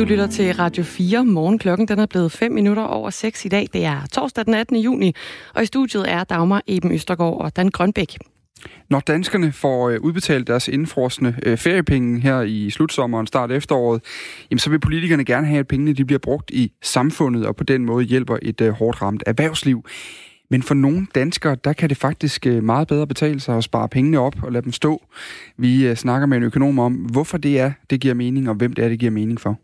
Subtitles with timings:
[0.00, 1.58] Du lytter til Radio 4 morgen.
[1.58, 3.66] Klokken den er blevet 5 minutter over 6 i dag.
[3.72, 4.76] Det er torsdag den 18.
[4.76, 5.14] juni,
[5.54, 8.18] og i studiet er Dagmar Eben Østergaard og Dan Grønbæk.
[8.90, 14.02] Når danskerne får øh, udbetalt deres indfrosne øh, feriepenge her i slutsommeren, start efteråret,
[14.50, 17.64] jamen så vil politikerne gerne have, at pengene de bliver brugt i samfundet, og på
[17.64, 19.84] den måde hjælper et øh, hårdt ramt erhvervsliv.
[20.50, 23.88] Men for nogle danskere, der kan det faktisk øh, meget bedre betale sig at spare
[23.88, 25.02] pengene op og lade dem stå.
[25.56, 28.72] Vi øh, snakker med en økonom om, hvorfor det er, det giver mening, og hvem
[28.72, 29.58] det er, det giver mening for.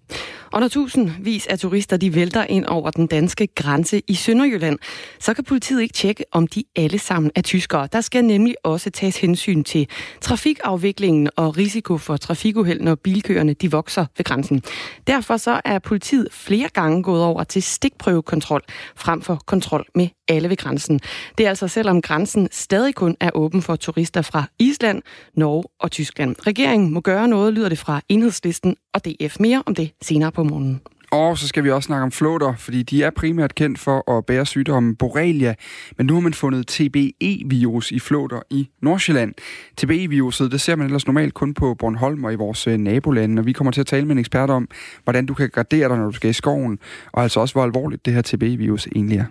[0.53, 4.79] Og når tusindvis af turister de vælter ind over den danske grænse i Sønderjylland,
[5.21, 7.89] så kan politiet ikke tjekke, om de alle sammen er tyskere.
[7.93, 9.89] Der skal nemlig også tages hensyn til
[10.21, 14.63] trafikafviklingen og risiko for trafikuheld, når bilkøerne de vokser ved grænsen.
[15.07, 18.63] Derfor så er politiet flere gange gået over til stikprøvekontrol
[18.97, 21.01] frem for kontrol med alle ved grænsen.
[21.39, 25.03] Det er altså selvom grænsen stadig kun er åben for turister fra Island,
[25.35, 26.37] Norge og Tyskland.
[26.47, 29.41] Regeringen må gøre noget, lyder det fra enhedslisten og DF.
[29.41, 30.81] Mere om det senere på morgenen.
[31.11, 34.27] Og så skal vi også snakke om flåter, fordi de er primært kendt for at
[34.27, 35.55] bære sygdommen Borrelia.
[35.97, 39.35] Men nu har man fundet TBE-virus i flåter i Nordsjælland.
[39.77, 43.41] TBE-viruset, det ser man ellers normalt kun på Bornholm og i vores øh, nabolande.
[43.41, 44.69] Og vi kommer til at tale med en ekspert om,
[45.05, 46.79] hvordan du kan gardere dig, når du skal i skoven.
[47.13, 49.27] Og altså også, hvor alvorligt det her TBE-virus egentlig er.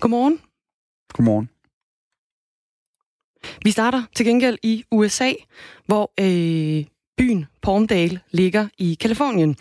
[0.00, 0.38] Godmorgen.
[1.12, 1.48] Godmorgen.
[3.64, 5.32] Vi starter til gengæld i USA,
[5.86, 6.84] hvor øh,
[7.18, 9.56] Byen Palmdale ligger i Kalifornien.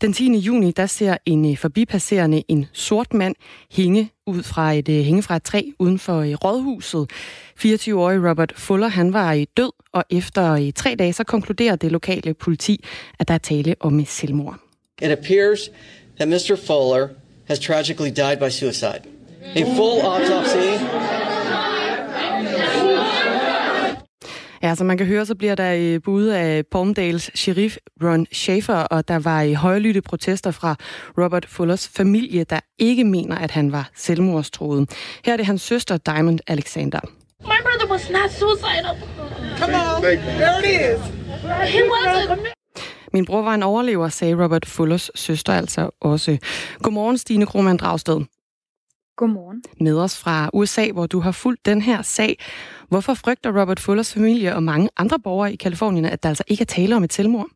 [0.00, 0.38] Den 10.
[0.38, 3.34] juni der ser en øh, forbipasserende en sort mand
[3.72, 7.10] hænge ud fra et, øh, hænge fra et træ uden for øh, rådhuset.
[7.58, 12.34] 24-årige Robert Fuller han var i død, og efter tre dage så konkluderer det lokale
[12.34, 12.84] politi,
[13.18, 14.58] at der er tale om et selvmord.
[15.02, 15.70] It appears
[16.16, 16.56] that Mr.
[16.66, 17.08] Fuller
[17.48, 19.02] has tragically died by suicide.
[19.56, 21.21] A full autopsy
[24.62, 28.74] Ja, som man kan høre, så bliver der i bud af Palmdales sheriff Ron Schaefer,
[28.74, 30.76] og der var i højlytte protester fra
[31.18, 34.90] Robert Fullers familie, der ikke mener, at han var selvmordstroet.
[35.24, 37.00] Her er det hans søster Diamond Alexander.
[37.40, 38.96] My brother was not suicidal.
[39.58, 41.00] Come on, there it is.
[41.74, 42.52] He wasn't.
[43.12, 46.38] Min bror var en overlever, sagde Robert Fullers søster altså også.
[46.82, 48.20] Godmorgen, Stine Krohmann Dragsted.
[49.16, 49.62] Godmorgen.
[49.80, 52.38] Med os fra USA, hvor du har fulgt den her sag.
[52.88, 56.62] Hvorfor frygter Robert Fullers familie og mange andre borgere i Kalifornien, at der altså ikke
[56.62, 57.48] er tale om et selvmord?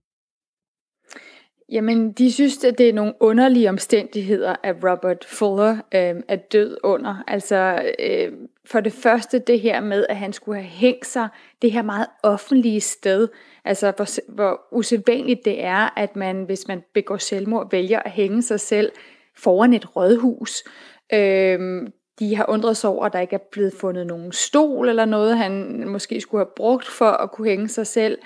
[1.72, 6.76] Jamen, de synes, at det er nogle underlige omstændigheder, at Robert Fuller øh, er død
[6.84, 7.24] under.
[7.26, 8.32] Altså, øh,
[8.64, 11.28] for det første det her med, at han skulle have hængt sig
[11.62, 13.28] det her meget offentlige sted.
[13.64, 18.42] Altså, hvor, hvor usædvanligt det er, at man, hvis man begår selvmord, vælger at hænge
[18.42, 18.92] sig selv
[19.36, 20.64] foran et rådhus.
[21.12, 25.04] Øh, de har undret sig over, at der ikke er blevet fundet nogen stol eller
[25.04, 28.18] noget, han måske skulle have brugt for at kunne hænge sig selv.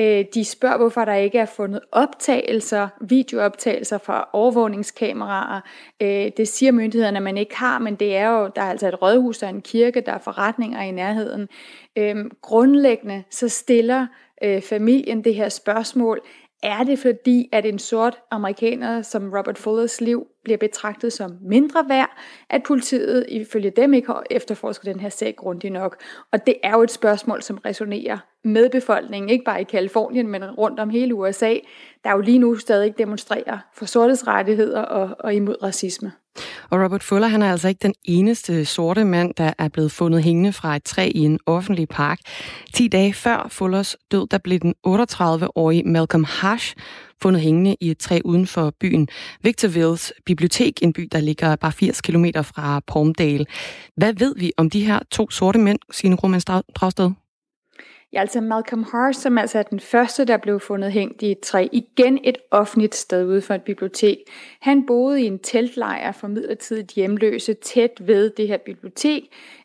[0.00, 5.60] Øh, de spørger, hvorfor der ikke er fundet optagelser, videooptagelser fra overvågningskameraer.
[6.02, 8.88] Øh, det siger myndighederne, at man ikke har, men det er jo, der er altså
[8.88, 11.48] et rådhus, der er en kirke, der er forretninger i nærheden.
[11.98, 14.06] Øh, grundlæggende så stiller
[14.44, 16.20] øh, familien det her spørgsmål,
[16.62, 21.84] er det fordi, at en sort amerikaner som Robert Fullers liv bliver betragtet som mindre
[21.88, 22.10] værd,
[22.50, 26.02] at politiet ifølge dem ikke har efterforsket den her sag grundigt nok.
[26.32, 30.44] Og det er jo et spørgsmål, som resonerer med befolkningen, ikke bare i Kalifornien, men
[30.44, 31.54] rundt om hele USA,
[32.04, 36.12] der jo lige nu stadig demonstrerer for sortes rettigheder og, og imod racisme.
[36.70, 40.22] Og Robert Fuller, han er altså ikke den eneste sorte mand, der er blevet fundet
[40.22, 42.18] hængende fra et træ i en offentlig park.
[42.74, 46.74] 10 dage før Fullers død, der blev den 38-årige Malcolm Hash
[47.22, 49.08] fundet hængende i et træ uden for byen
[49.42, 53.46] Victorvilles Bibliotek, en by, der ligger bare 80 km fra Palmdale.
[53.96, 56.40] Hvad ved vi om de her to sorte mænd, sine Roman
[56.74, 57.10] Dragsted?
[58.14, 61.40] Ja, altså Malcolm Harris, som altså er den første, der blev fundet hængt i et
[61.40, 64.18] træ, igen et offentligt sted ude for et bibliotek.
[64.60, 69.22] Han boede i en teltlejr for midlertidigt hjemløse tæt ved det her bibliotek,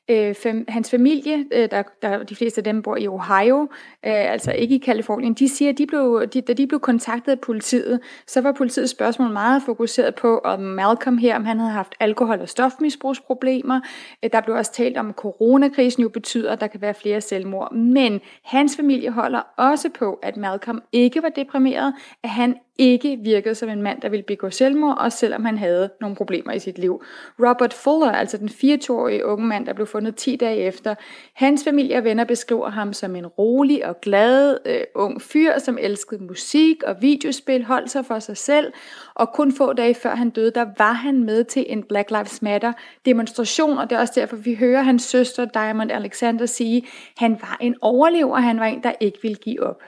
[0.10, 3.62] Øh, fam, hans familie, øh, der, der de fleste af dem bor i Ohio,
[4.06, 7.32] øh, altså ikke i Kalifornien, de siger, at de blev, de, da de blev kontaktet
[7.32, 11.72] af politiet, så var politiets spørgsmål meget fokuseret på, om Malcolm her, om han havde
[11.72, 13.82] haft alkohol- og stofmisbrugsproblemer.
[14.24, 17.22] Øh, der blev også talt om, at coronakrisen jo betyder, at der kan være flere
[17.22, 17.74] selvmord.
[17.74, 21.94] Men hans familie holder også på, at Malcolm ikke var deprimeret,
[22.24, 25.90] at han ikke virkede som en mand, der ville begå selvmord, også selvom han havde
[26.02, 27.04] nogle problemer i sit liv.
[27.40, 30.96] Robert Fuller, altså den 24-årige unge mand, der blev fundet 10 dage efter,
[31.34, 35.78] hans familie og venner beskriver ham som en rolig og glad øh, ung fyr, som
[35.82, 38.74] elskede musik og videospil, holdt sig for sig selv,
[39.16, 42.42] og kun få dage før han døde, der var han med til en Black Lives
[42.42, 42.74] Matter
[43.06, 46.88] demonstration, og det er også derfor, vi hører hans søster Diamond Alexander sige,
[47.18, 49.82] han var en overlever, han var en, der ikke ville give op.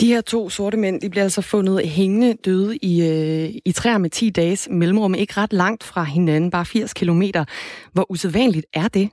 [0.00, 3.98] De her to sorte mænd, de bliver altså fundet hængende døde i, øh, i træer
[3.98, 7.44] med 10 dages mellemrum, ikke ret langt fra hinanden, bare 80 kilometer.
[7.92, 9.10] Hvor usædvanligt er det?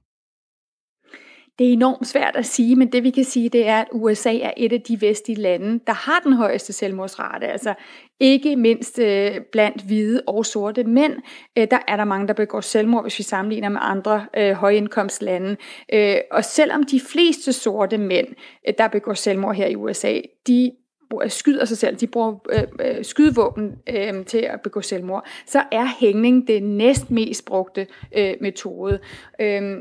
[1.59, 4.38] Det er enormt svært at sige, men det vi kan sige, det er, at USA
[4.38, 7.47] er et af de vestlige lande, der har den højeste selvmordsrate.
[7.47, 7.74] Altså
[8.24, 11.14] ikke mindst øh, blandt hvide og sorte mænd,
[11.58, 15.58] øh, der er der mange, der begår selvmord, hvis vi sammenligner med andre øh, højindkomstlande.
[15.94, 18.28] Øh, og selvom de fleste sorte mænd,
[18.68, 20.72] øh, der begår selvmord her i USA, de
[21.24, 22.64] øh, skyder sig selv, de bruger øh,
[22.98, 27.88] øh, skydevåben øh, til at begå selvmord, så er hængning det næst mest brugte
[28.18, 29.00] øh, metode.
[29.42, 29.78] Øh,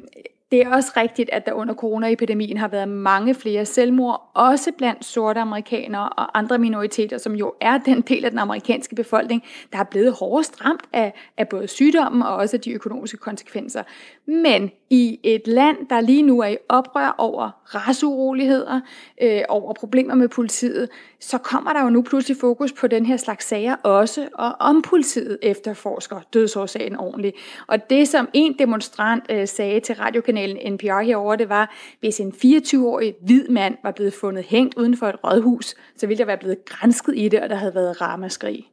[0.52, 5.04] det er også rigtigt, at der under coronaepidemien har været mange flere selvmord, også blandt
[5.04, 9.78] sorte amerikanere og andre minoriteter, som jo er den del af den amerikanske befolkning, der
[9.78, 13.82] er blevet hårdest ramt af, af både sygdommen og også de økonomiske konsekvenser.
[14.26, 18.80] Men i et land, der lige nu er i oprør over rasuroligheder,
[19.22, 20.88] øh, over problemer med politiet,
[21.20, 24.82] så kommer der jo nu pludselig fokus på den her slags sager også, og om
[24.82, 27.36] politiet efterforsker dødsårsagen ordentligt.
[27.66, 32.34] Og det, som en demonstrant øh, sagde til radiokanalen NPR herover, det var, hvis en
[32.44, 36.38] 24-årig hvid mand var blevet fundet hængt uden for et rådhus, så ville der være
[36.38, 38.71] blevet grænsket i det, og der havde været ramaskrig.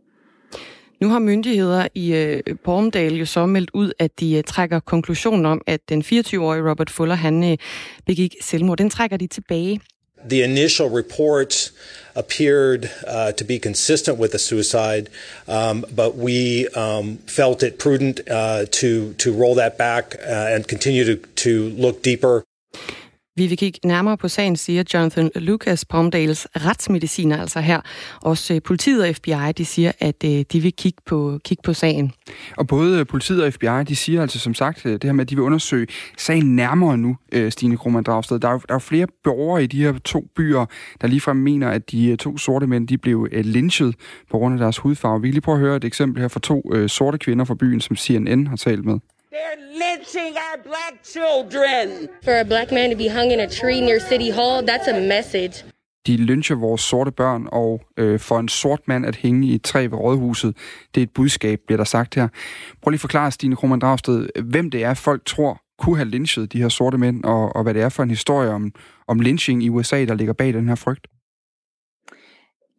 [1.02, 5.46] Nu har myndigheder i øh, Palmdale jo så meldt ud, at de øh, trækker konklusionen
[5.46, 7.58] om, at den 24-årige Robert Fuller, han øh,
[8.06, 8.78] begik selvmord.
[8.78, 9.82] Den trækker de tilbage.
[10.30, 11.72] The initial report
[12.16, 15.06] appeared uh, to be consistent with a suicide,
[15.48, 20.68] um, but we um, felt it prudent uh, to to roll that back uh, and
[20.68, 21.50] continue to to
[21.82, 22.44] look deeper.
[23.40, 27.82] Vi vil kigge nærmere på sagen, siger Jonathan Lucas, Palmdales retsmediciner, altså her.
[28.22, 31.74] Også øh, politiet og FBI, de siger, at øh, de vil kigge på, kigge på
[31.74, 32.12] sagen.
[32.58, 35.30] Og både øh, politiet og FBI, de siger altså som sagt det her med, at
[35.30, 35.88] de vil undersøge
[36.18, 37.18] sagen nærmere nu,
[37.50, 38.40] Stine Krohmann Dragsted.
[38.40, 40.66] Der er, jo, der er jo flere borgere i de her to byer,
[41.02, 43.96] der ligefrem mener, at de to sorte mænd, de blev lynchet
[44.32, 45.22] på grund af deres hudfarve.
[45.22, 47.82] Vi kan lige prøve at høre et eksempel her fra to sorte kvinder fra byen,
[47.82, 49.00] som CNN har talt med.
[49.36, 52.10] They're lynching our black children.
[52.24, 55.00] For a black man to be hung in a tree near City Hall, that's a
[55.08, 55.66] message.
[56.08, 59.64] De lyncher vores sorte børn, og øh, for en sort mand at hænge i et
[59.64, 60.58] træ ved rådhuset,
[60.96, 62.28] det er et budskab, bliver der sagt her.
[62.82, 66.54] Prøv lige at forklare, Stine Krohmann Dragsted, hvem det er, folk tror kunne have lynchet
[66.54, 68.72] de her sorte mænd, og, og hvad det er for en historie om,
[69.08, 71.08] om lynching i USA, der ligger bag den her frygt.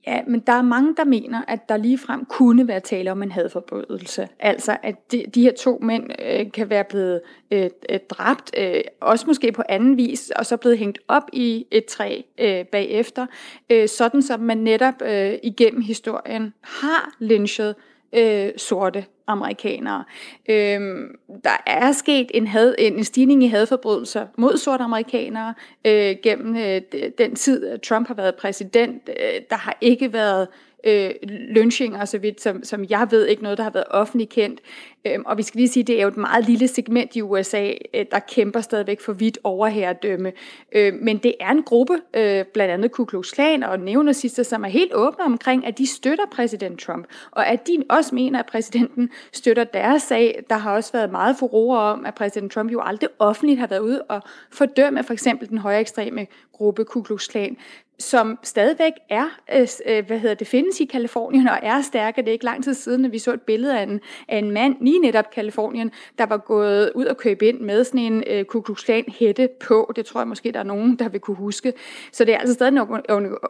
[0.06, 3.32] Ja, men der er mange, der mener, at der ligefrem kunne være tale om en
[3.32, 4.28] hadforbrydelse.
[4.38, 7.20] Altså, at de, de her to mænd øh, kan være blevet
[7.50, 11.66] øh, øh dræbt, øh, også måske på anden vis, og så blevet hængt op i
[11.70, 13.26] et træ øh, bagefter,
[13.70, 17.74] øh, sådan som man netop øh, igennem historien har lynchet
[18.12, 20.04] øh, sorte amerikanere.
[20.48, 25.54] Øhm, der er sket en, had, en stigning i hadforbrydelser mod sorte amerikanere
[25.84, 26.80] øh, gennem øh,
[27.18, 29.08] den tid, Trump har været præsident.
[29.08, 33.42] Øh, der har ikke været øh, øh, lynchinger, så vidt som, som jeg ved, ikke
[33.42, 34.60] noget, der har været offentligt kendt.
[35.04, 37.72] Øhm, og vi skal lige sige, det er jo et meget lille segment i USA,
[37.94, 40.32] øh, der kæmper stadigvæk for vidt overherredømme.
[40.72, 44.64] Øh, men det er en gruppe, øh, blandt andet Ku Klux Klan og neonazister, som
[44.64, 48.46] er helt åbne omkring, at de støtter præsident Trump, og at de også mener, at
[48.46, 50.44] præsidenten støtter deres sag.
[50.50, 53.80] Der har også været meget furore om, at præsident Trump jo aldrig offentligt har været
[53.80, 57.56] ude og fordømme for eksempel den højre ekstreme gruppe Ku Klux Klan
[58.00, 62.22] som stadigvæk er, øh, øh, hvad hedder det, findes i Kalifornien og er stærke.
[62.22, 64.50] Det er ikke lang tid siden, at vi så et billede af en, af en
[64.50, 68.44] mand, lige netop Kalifornien, der var gået ud og købe ind med sådan en øh,
[68.44, 69.92] Ku Klux Klan hætte på.
[69.96, 71.72] Det tror jeg måske, der er nogen, der vil kunne huske.
[72.12, 72.78] Så det er altså stadig en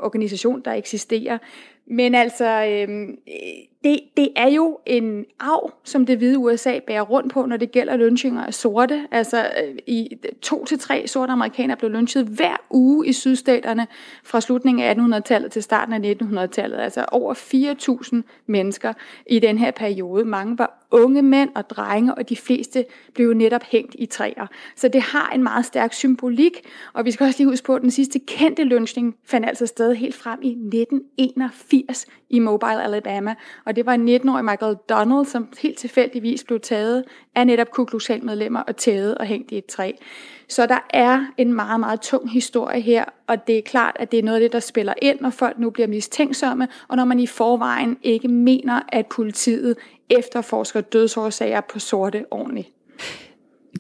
[0.00, 1.38] organisation, der eksisterer.
[1.90, 3.09] Men altså, øh,
[3.85, 7.73] det, det er jo en arv, som det hvide USA bærer rundt på, når det
[7.73, 9.06] gælder lynchinger af sorte.
[9.11, 13.87] Altså, øh, i to til tre sorte amerikanere blev lynchet hver uge i sydstaterne
[14.25, 16.78] fra slutningen af 1800-tallet til starten af 1900-tallet.
[16.78, 17.35] Altså over
[18.14, 18.92] 4.000 mennesker
[19.26, 20.25] i den her periode.
[20.25, 24.47] Mange var unge mænd og drenge, og de fleste blev netop hængt i træer.
[24.76, 26.52] Så det har en meget stærk symbolik,
[26.92, 29.94] og vi skal også lige huske på, at den sidste kendte lynchning fandt altså sted
[29.94, 33.35] helt frem i 1981 i Mobile, Alabama,
[33.66, 37.04] og det var en 19-årig Michael Donald, som helt tilfældigvis blev taget
[37.35, 39.92] af netop Ku Klux medlemmer og taget og hængt i et træ.
[40.49, 44.18] Så der er en meget, meget tung historie her, og det er klart, at det
[44.18, 47.20] er noget af det, der spiller ind, når folk nu bliver mistænksomme, og når man
[47.20, 49.76] i forvejen ikke mener, at politiet
[50.10, 52.68] efterforsker dødsårsager på sorte ordentligt.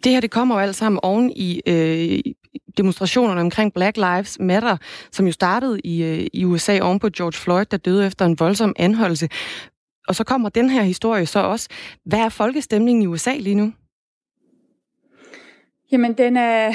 [0.04, 2.32] Det her det kommer jo alt sammen oven i øh,
[2.76, 4.76] demonstrationerne omkring Black Lives Matter,
[5.12, 8.38] som jo startede i, øh, i USA oven på George Floyd, der døde efter en
[8.38, 9.28] voldsom anholdelse.
[10.08, 11.68] Og så kommer den her historie så også.
[12.04, 13.72] Hvad er folkestemningen i USA lige nu?
[15.92, 16.72] Jamen, den er,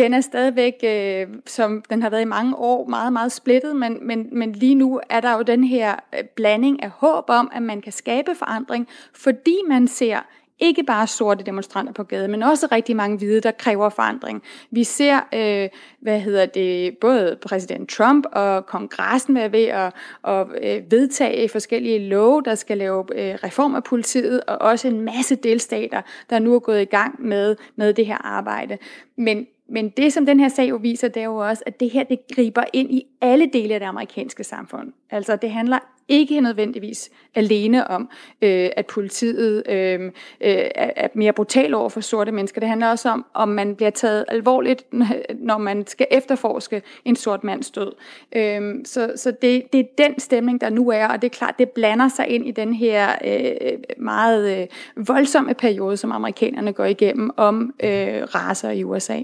[0.00, 4.06] den er stadigvæk, øh, som den har været i mange år, meget, meget splittet, men,
[4.06, 7.62] men, men lige nu er der jo den her øh, blanding af håb om, at
[7.62, 10.20] man kan skabe forandring, fordi man ser
[10.58, 14.42] ikke bare sorte demonstranter på gaden, men også rigtig mange hvide, der kræver forandring.
[14.70, 15.68] Vi ser, øh,
[16.00, 19.92] hvad hedder det, både præsident Trump og kongressen være ved at,
[20.24, 25.00] at øh, vedtage forskellige love, der skal lave øh, reform af politiet, og også en
[25.00, 28.78] masse delstater, der nu er gået i gang med, med det her arbejde.
[29.16, 31.90] Men men det, som den her sag jo viser, det er jo også, at det
[31.90, 34.92] her det griber ind i alle dele af det amerikanske samfund.
[35.10, 35.78] Altså det handler
[36.10, 38.08] ikke nødvendigvis alene om,
[38.42, 42.60] øh, at politiet øh, øh, er mere brutal over for sorte mennesker.
[42.60, 44.84] Det handler også om, om man bliver taget alvorligt,
[45.48, 47.92] når man skal efterforske en sort mands død.
[48.36, 51.54] Øh, så så det, det er den stemning, der nu er, og det er klart,
[51.58, 54.66] det blander sig ind i den her øh, meget øh,
[55.08, 59.18] voldsomme periode, som amerikanerne går igennem om øh, raser i USA.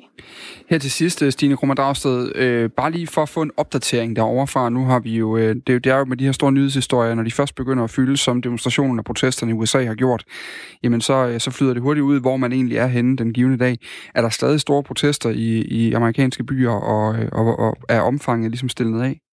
[0.66, 4.16] Her til sidst, øh, Stine Krummer Dragsted, øh, bare lige for at få en opdatering
[4.16, 6.24] derovre fra, nu har vi jo, øh, det, er jo, det er jo med de
[6.24, 9.84] her store nyhedshistorier, når de først begynder at fylde, som demonstrationen og protesterne i USA
[9.84, 10.24] har gjort,
[10.82, 13.58] jamen så, øh, så flyder det hurtigt ud, hvor man egentlig er henne den givende
[13.58, 13.78] dag.
[14.14, 18.50] Er der stadig store protester i, i amerikanske byer, og, øh, og, og er omfanget
[18.50, 19.25] ligesom stillet af?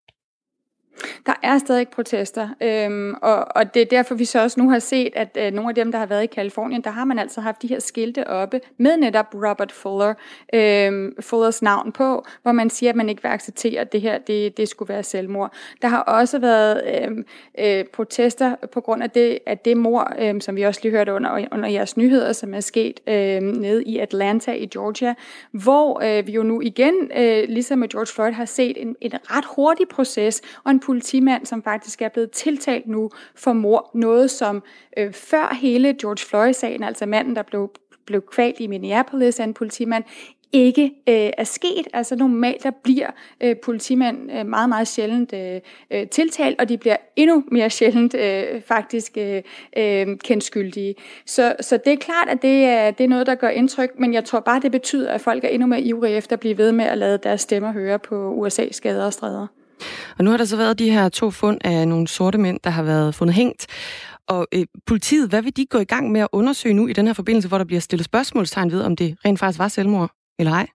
[1.25, 4.79] Der er stadig protester, øhm, og, og det er derfor, vi så også nu har
[4.79, 7.41] set, at øh, nogle af dem, der har været i Kalifornien, der har man altså
[7.41, 10.13] haft de her skilte oppe med netop Robert Fuller,
[10.53, 14.17] øhm, Fullers navn på, hvor man siger, at man ikke vil acceptere, at det her
[14.17, 15.53] det, det skulle være selvmord.
[15.81, 17.25] Der har også været øhm,
[17.59, 21.13] øh, protester på grund af det, at det mor, øhm, som vi også lige hørte
[21.13, 25.13] under, under jeres nyheder, som er sket øhm, nede i Atlanta i Georgia,
[25.51, 29.11] hvor øh, vi jo nu igen, øh, ligesom med George Floyd, har set en, en
[29.13, 33.89] ret hurtig proces og en politimand, som faktisk er blevet tiltalt nu for mor.
[33.93, 34.63] Noget, som
[34.97, 37.71] øh, før hele George Floyd-sagen, altså manden, der blev,
[38.05, 40.03] blev kvalt i Minneapolis af en politimand,
[40.51, 41.87] ikke øh, er sket.
[41.93, 43.07] Altså normalt der bliver
[43.41, 48.15] øh, politimænd øh, meget, meget sjældent øh, øh, tiltalt, og de bliver endnu mere sjældent
[48.15, 49.41] øh, faktisk øh,
[49.77, 50.95] øh, kendt skyldige.
[51.25, 54.13] Så, så det er klart, at det er, det er noget, der gør indtryk, men
[54.13, 56.71] jeg tror bare, det betyder, at folk er endnu mere ivrige efter at blive ved
[56.71, 59.47] med at lade deres stemmer høre på USA's gader og stræder.
[60.17, 62.69] Og nu har der så været de her to fund af nogle sorte mænd, der
[62.69, 63.67] har været fundet hængt.
[64.27, 67.07] Og øh, politiet, hvad vil de gå i gang med at undersøge nu i den
[67.07, 70.51] her forbindelse, hvor der bliver stillet spørgsmålstegn ved, om det rent faktisk var selvmord eller
[70.51, 70.67] ej?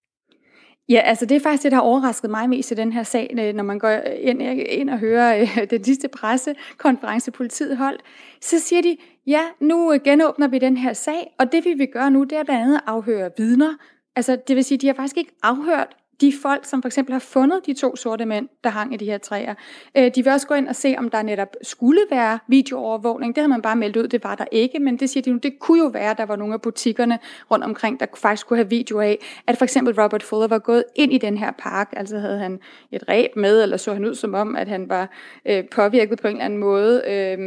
[0.89, 3.35] Ja, altså det er faktisk det, der har overrasket mig mest i den her sag,
[3.39, 8.03] øh, når man går ind, ind og hører øh, den sidste pressekonference, politiet holdt.
[8.41, 8.97] Så siger de,
[9.27, 12.39] ja, nu øh, genåbner vi den her sag, og det vi vil gøre nu, det
[12.39, 13.75] er blandt andet at afhøre vidner.
[14.17, 17.21] Altså det vil sige, de har faktisk ikke afhørt de folk, som for eksempel har
[17.21, 19.55] fundet de to sorte mænd, der hang i de her træer.
[19.97, 23.35] Øh, de vil også gå ind og se, om der netop skulle være videoovervågning.
[23.35, 25.39] Det har man bare meldt ud, det var der ikke, men det siger de nu,
[25.43, 27.19] det kunne jo være, at der var nogle af butikkerne
[27.51, 30.85] rundt omkring, der faktisk kunne have video af, at for eksempel Robert Fuller var gået
[30.95, 32.61] ind i den her park, altså havde han
[32.93, 35.11] et ræb med, eller så han ud som om, at han var
[35.47, 37.03] øh, påvirket på en eller anden måde.
[37.09, 37.39] Øh,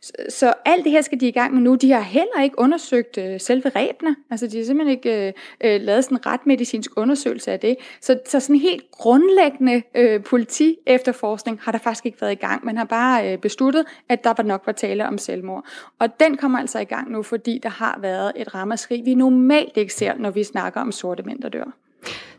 [0.00, 1.74] så, så alt det her skal de i gang med nu.
[1.74, 5.32] De har heller ikke undersøgt øh, selve ræbene, altså de har simpelthen ikke øh,
[5.64, 7.76] øh lavet sådan en ret medicinsk undersøgelse af det.
[8.00, 12.64] Så så, sådan helt grundlæggende øh, politi efterforskning har der faktisk ikke været i gang.
[12.64, 15.64] Man har bare øh, besluttet, at der var nok var tale om selvmord.
[15.98, 19.76] Og den kommer altså i gang nu, fordi der har været et ramaskrig, vi normalt
[19.76, 21.74] ikke ser, når vi snakker om sorte mænd, der dør.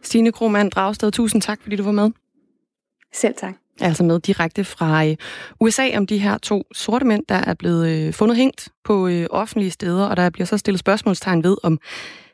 [0.01, 2.12] Stine Krohmann Dragsted, tusind tak, fordi du var med.
[3.13, 3.53] Selv tak.
[3.81, 5.15] Altså med direkte fra øh,
[5.59, 9.27] USA om de her to sorte mænd, der er blevet øh, fundet hængt på øh,
[9.29, 11.79] offentlige steder, og der bliver så stillet spørgsmålstegn ved, om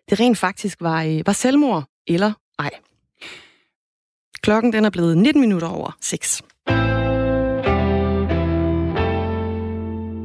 [0.10, 2.70] det rent faktisk var, var selvmord eller ej.
[4.46, 6.42] Klokken den er blevet 19 minutter over 6.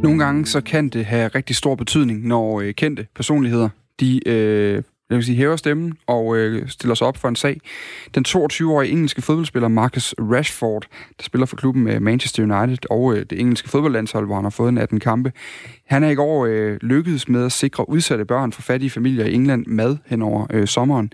[0.03, 3.69] Nogle gange så kan det have rigtig stor betydning, når øh, kendte personligheder
[4.01, 7.61] de øh, jeg vil sige, hæver stemmen og øh, stiller sig op for en sag.
[8.15, 10.87] Den 22-årige engelske fodboldspiller Marcus Rashford,
[11.19, 14.51] der spiller for klubben øh, Manchester United og øh, det engelske fodboldlandshold, hvor han har
[14.51, 15.33] fået en 18 kampe,
[15.87, 19.35] han er i går øh, lykkedes med at sikre udsatte børn fra fattige familier i
[19.35, 21.13] England mad hen over øh, sommeren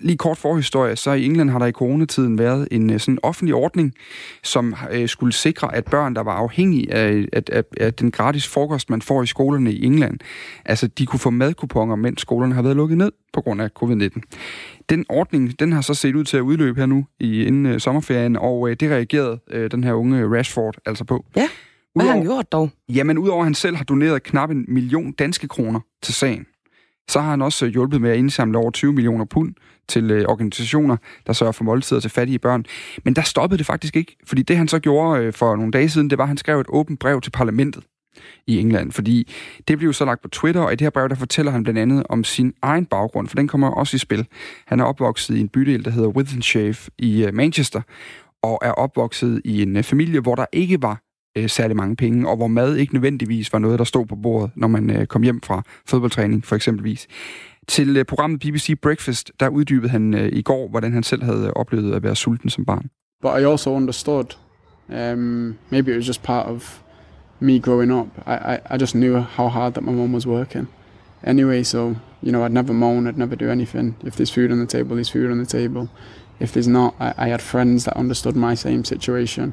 [0.00, 3.54] lige kort forhistorie, så i England har der i coronatiden været en øh, sådan offentlig
[3.54, 3.94] ordning,
[4.42, 8.48] som øh, skulle sikre, at børn, der var afhængige af, af, af, af den gratis
[8.48, 10.18] frokost, man får i skolerne i England,
[10.64, 14.20] altså de kunne få madkuponger, mens skolerne har været lukket ned på grund af covid-19.
[14.88, 17.80] Den ordning, den har så set ud til at udløbe her nu i inden øh,
[17.80, 21.24] sommerferien, og øh, det reagerede øh, den her unge Rashford altså på.
[21.36, 21.48] Ja,
[21.94, 22.70] hvad har han gjort dog?
[22.88, 26.46] Jamen, udover at han selv har doneret knap en million danske kroner til sagen,
[27.08, 29.54] så har han også øh, hjulpet med at indsamle over 20 millioner pund
[29.88, 32.64] til øh, organisationer, der sørger for måltider til fattige børn.
[33.04, 35.88] Men der stoppede det faktisk ikke, fordi det han så gjorde øh, for nogle dage
[35.88, 37.84] siden, det var, at han skrev et åbent brev til parlamentet.
[38.46, 39.32] i England, fordi
[39.68, 41.78] det blev så lagt på Twitter, og i det her brev, der fortæller han blandt
[41.78, 44.26] andet om sin egen baggrund, for den kommer også i spil.
[44.66, 47.82] Han er opvokset i en bydel, der hedder Withenshave i Manchester,
[48.42, 51.00] og er opvokset i en familie, hvor der ikke var
[51.36, 54.50] øh, særlig mange penge, og hvor mad ikke nødvendigvis var noget, der stod på bordet,
[54.56, 57.06] når man øh, kom hjem fra fodboldtræning, for eksempelvis.
[57.68, 61.46] Til øh, programmet BBC Breakfast, der uddybede han øh, i går, hvordan han selv havde
[61.46, 62.90] øh, oplevet at være sulten som barn.
[63.22, 64.36] But I also understood,
[64.88, 66.80] um, maybe it was just part of
[67.40, 68.06] me growing up.
[68.26, 70.68] I, I, I just knew how hard that my mom was working.
[71.22, 71.78] Anyway, so,
[72.22, 73.94] you know, I'd never moan, I'd never do anything.
[74.04, 75.88] If there's food on the table, there's food on the table.
[76.38, 79.52] If there's not, I, I had friends that understood my same situation.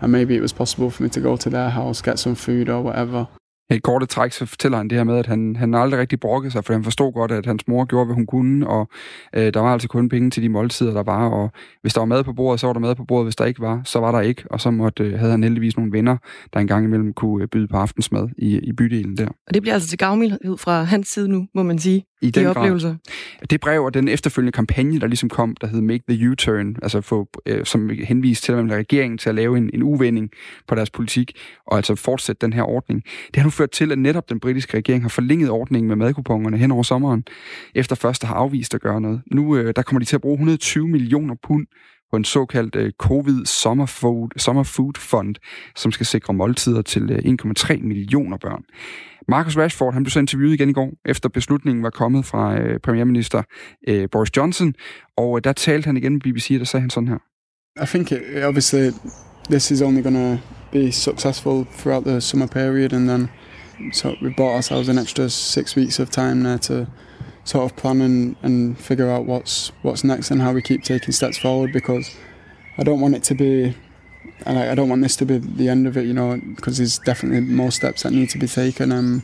[0.00, 2.68] And maybe it was possible for me to go to their house, get some food
[2.68, 3.24] or whatever.
[3.70, 6.52] Et korte træk, så fortæller han det her med, at han, han aldrig rigtig brokkede
[6.52, 8.88] sig, for han forstod godt, at hans mor gjorde, hvad hun kunne, og
[9.36, 11.50] øh, der var altså kun penge til de måltider, der var, og
[11.82, 13.60] hvis der var mad på bordet, så var der mad på bordet, hvis der ikke
[13.60, 16.16] var, så var der ikke, og så måtte, øh, havde han heldigvis nogle venner,
[16.52, 19.28] der engang imellem kunne øh, byde på aftensmad i, i bydelen der.
[19.46, 22.40] Og det bliver altså til gavmildhed fra hans side nu, må man sige, I de
[22.40, 22.88] den oplevelser.
[22.88, 23.46] Grad.
[23.50, 27.00] Det brev og den efterfølgende kampagne, der ligesom kom, der hed Make the U-Turn, altså
[27.00, 30.30] få, øh, som henviste til, at regeringen til at lave en, en uvending
[30.68, 31.32] på deres politik,
[31.66, 33.02] og altså fortsætte den her ordning.
[33.26, 36.58] Det har nu ført til, at netop den britiske regering har forlænget ordningen med madkuponerne
[36.58, 37.24] hen over sommeren,
[37.74, 39.22] efter først at have afvist at gøre noget.
[39.32, 41.66] Nu øh, der kommer de til at bruge 120 millioner pund
[42.10, 45.34] på en såkaldt øh, Covid Summer Food, Summer Food Fund,
[45.76, 48.64] som skal sikre måltider til øh, 1,3 millioner børn.
[49.28, 52.80] Marcus Rashford han blev så interviewet igen i går, efter beslutningen var kommet fra øh,
[52.80, 53.42] premierminister
[53.88, 54.74] øh, Boris Johnson,
[55.16, 57.18] og øh, der talte han igen med BBC, og der sagde han sådan her.
[57.82, 58.90] I think it, obviously
[59.50, 60.38] this is only going to
[60.72, 63.28] be successful throughout the summer period, and then
[63.92, 66.86] so we bought ourselves an extra six weeks of time there to
[67.44, 71.12] sort of plan and, and figure out what's what's next and how we keep taking
[71.12, 72.10] steps forward because
[72.78, 73.74] I don't want it to be
[74.46, 76.82] and I, I don't want this to be the end of it, you know, because
[76.82, 78.92] there's definitely more steps that need to be taken.
[78.92, 79.22] Um,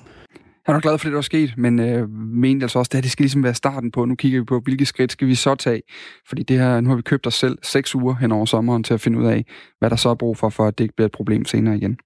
[0.66, 3.10] Han var glad for det, der var sket, men øh, mente altså også, at det
[3.12, 4.04] skal ligesom være starten på.
[4.04, 5.82] Nu kigger vi på, hvilke skridt skal vi så tage?
[6.28, 8.94] Fordi det her, nu har vi købt os selv seks uger hen over sommeren til
[8.94, 9.44] at finde ud af,
[9.78, 11.96] hvad der så er brug for, for at det ikke bliver et problem senere igen.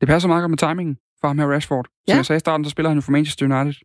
[0.00, 1.84] Det passer meget godt med timingen for ham her Rashford.
[1.84, 2.16] Som Ja.
[2.16, 3.80] jeg sagde i starten, så spiller han jo for Manchester United.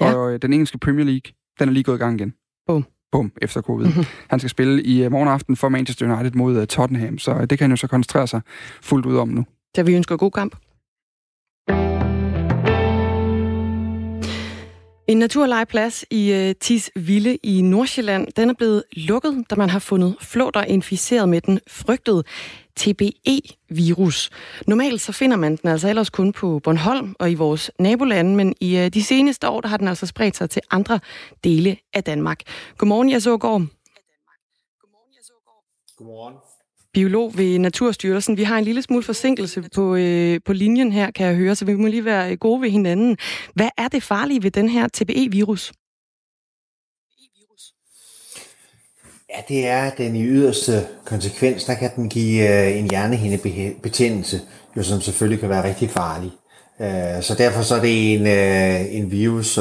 [0.00, 0.14] Ja.
[0.14, 2.32] Og øh, den engelske Premier League, den er lige gået i gang igen.
[2.66, 2.84] Bum.
[3.16, 3.86] Bum, efter covid.
[4.30, 7.40] Han skal spille i øh, morgen aften for Manchester United mod øh, Tottenham, så øh,
[7.40, 8.40] det kan han jo så koncentrere sig
[8.82, 9.44] fuldt ud om nu.
[9.76, 10.56] Så vi ønsker god kamp.
[15.08, 20.16] En naturlegeplads i øh, Tisvilde i Nordsjælland, den er blevet lukket, da man har fundet
[20.20, 22.22] flåter inficeret med den frygtede
[22.76, 24.30] TBE-virus.
[24.66, 28.54] Normalt så finder man den altså ellers kun på Bornholm og i vores nabolande, men
[28.60, 31.00] i øh, de seneste år der har den altså spredt sig til andre
[31.44, 32.40] dele af Danmark.
[32.78, 33.58] Godmorgen, jeg så går.
[35.98, 36.34] Godmorgen.
[36.92, 38.36] biolog ved Naturstyrelsen.
[38.36, 41.64] Vi har en lille smule forsinkelse på, øh, på linjen her, kan jeg høre, så
[41.64, 43.16] vi må lige være gode ved hinanden.
[43.54, 45.72] Hvad er det farlige ved den her TBE-virus?
[49.36, 54.40] Ja, det er den i yderste konsekvens, der kan den give øh, en hjernehindebetændelse,
[54.76, 56.30] jo som selvfølgelig kan være rigtig farlig.
[56.80, 59.56] Øh, så derfor så er det en, øh, en virus,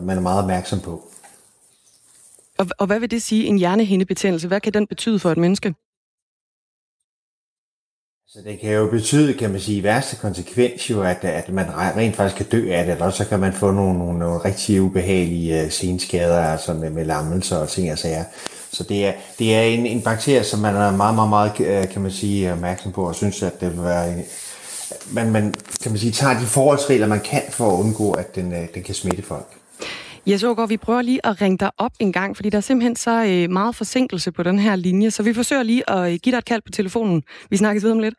[0.00, 1.02] man er meget opmærksom på.
[2.58, 4.48] Og, og hvad vil det sige, en hjernehindebetændelse?
[4.48, 5.74] Hvad kan den betyde for et menneske?
[8.32, 11.66] Så det kan jo betyde, kan man sige, i værste konsekvens jo, at, at man
[11.96, 14.82] rent faktisk kan dø af det, eller så kan man få nogle, nogle, nogle rigtig
[14.82, 18.24] ubehagelige øh, senskader, altså med, med lammelser og ting og sager.
[18.72, 21.88] Så det er, det er en, en bakterie, som man er meget, meget, meget, øh,
[21.88, 24.24] kan man sige, opmærksom på, og synes, at det vil være en,
[25.12, 28.52] man, man, kan man sige, tager de forholdsregler, man kan for at undgå, at den,
[28.52, 29.59] øh, den kan smitte folk.
[30.26, 32.62] Jeg så godt, vi prøver lige at ringe dig op en gang, fordi der er
[32.62, 36.18] simpelthen så øh, meget forsinkelse på den her linje, så vi forsøger lige at øh,
[36.22, 37.22] give dig et kald på telefonen.
[37.50, 38.14] Vi snakkes videre om lidt.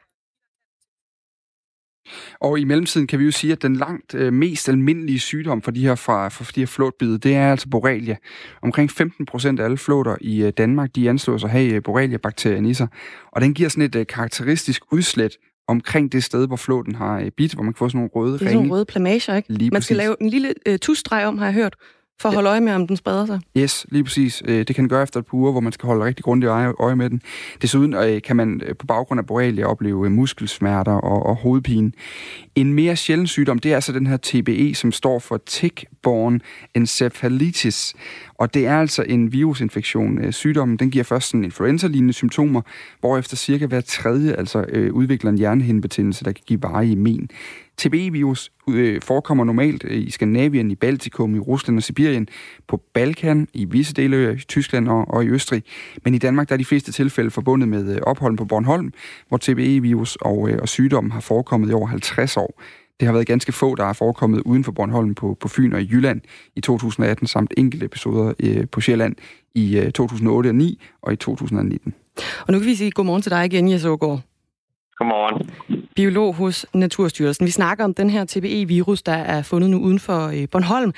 [2.42, 5.72] Og i mellemtiden kan vi jo sige, at den langt øh, mest almindelige sygdom for
[5.72, 8.16] de her, fra, for de her flåtbide, det er altså borrelia.
[8.62, 12.66] Omkring 15 procent af alle flåter i øh, Danmark, de anslås at have øh, borrelia-bakterien
[12.66, 12.88] i sig.
[13.32, 15.38] Og den giver sådan et øh, karakteristisk udslæt
[15.72, 18.28] omkring det sted, hvor flåten har øh, bidt, hvor man kan få sådan nogle røde
[18.34, 18.62] Det er sådan ringe.
[18.68, 19.54] nogle røde plamager, ikke?
[19.54, 20.04] Lige Man skal præcis.
[20.06, 21.76] lave en lille øh, tusstreg om, har jeg hørt,
[22.22, 23.40] for at holde øje med, om den spreder sig.
[23.58, 24.44] Yes, lige præcis.
[24.46, 26.50] Øh, Det kan den gøre efter et par uger, hvor man skal holde rigtig grundigt
[26.80, 27.22] øje, med den.
[27.62, 31.92] Desuden øh, kan man øh, på baggrund af borrelia opleve muskelsmerter og, og hovedpine.
[32.56, 36.40] En mere sjælden sygdom, det er altså den her TBE, som står for Tick-Borne
[36.76, 37.94] Encephalitis.
[38.36, 40.32] Og det er altså en virusinfektion.
[40.32, 42.62] Sygdommen den giver først sådan influenza-lignende symptomer,
[43.00, 47.30] hvorefter cirka hver tredje altså udvikler en hjernehindebetændelse, der kan give varige men.
[47.82, 52.28] TBE-virus øh, forekommer normalt øh, i Skandinavien, i Baltikum, i Rusland og Sibirien,
[52.68, 55.64] på Balkan, i visse dele af Tyskland og, og i Østrig.
[56.04, 58.94] Men i Danmark der er de fleste tilfælde forbundet med øh, ophold på Bornholm,
[59.28, 62.62] hvor TBE-virus og, øh, og sygdommen har forekommet i over 50 år.
[63.00, 65.82] det har været ganske få, der er forekommet uden for Bornholm på, på Fyn og
[65.82, 66.22] i Jylland
[66.56, 69.16] i 2018, samt enkelte episoder øh, på Sjælland
[69.56, 71.94] i øh, 2008 og 9 og i 2019.
[72.48, 74.31] Og nu kan vi sige godmorgen til dig igen, Jes Ågaard.
[75.02, 75.38] Godmorgen.
[75.96, 77.46] Biolog hos Naturstyrelsen.
[77.46, 80.92] Vi snakker om den her TBE-virus, der er fundet nu uden for øh, Bornholm.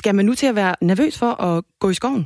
[0.00, 2.24] Skal man nu til at være nervøs for at gå i skoven?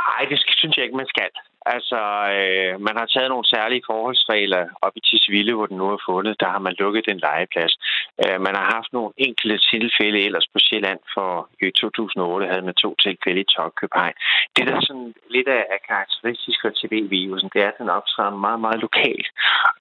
[0.00, 1.30] Nej, det synes jeg ikke, man skal.
[1.66, 2.00] Altså,
[2.36, 6.40] øh, man har taget nogle særlige forholdsregler op i Tisvilde, hvor den nu er fundet.
[6.40, 7.74] Der har man lukket den legeplads.
[8.22, 12.74] Øh, man har haft nogle enkelte tilfælde ellers på Sjælland, for i 2008 havde man
[12.74, 14.16] to tilfælde i Tokkøbenhavn.
[14.56, 18.44] Det, der er sådan lidt af, af karakteristisk for TB-virusen, det er, at den optræder
[18.46, 19.28] meget, meget lokalt.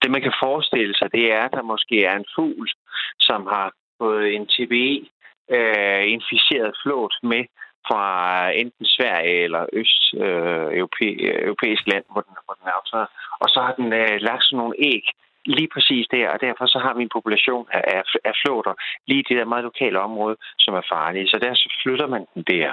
[0.02, 2.69] Det, man kan forestille sig, det er, at der måske er en fugl,
[3.19, 3.67] som har
[4.00, 4.93] fået en TBE
[5.56, 7.43] øh, inficeret flåt med
[7.88, 8.06] fra
[8.62, 13.08] enten Sverige eller øst øh, europæ, øh, europæisk land, hvor den, hvor den er
[13.43, 15.06] Og så har den øh, lagt sådan nogle æg
[15.46, 18.74] lige præcis der, og derfor så har vi en population af, af flåter
[19.08, 21.28] lige i det der meget lokale område, som er farlige.
[21.28, 22.69] Så der så flytter man den der.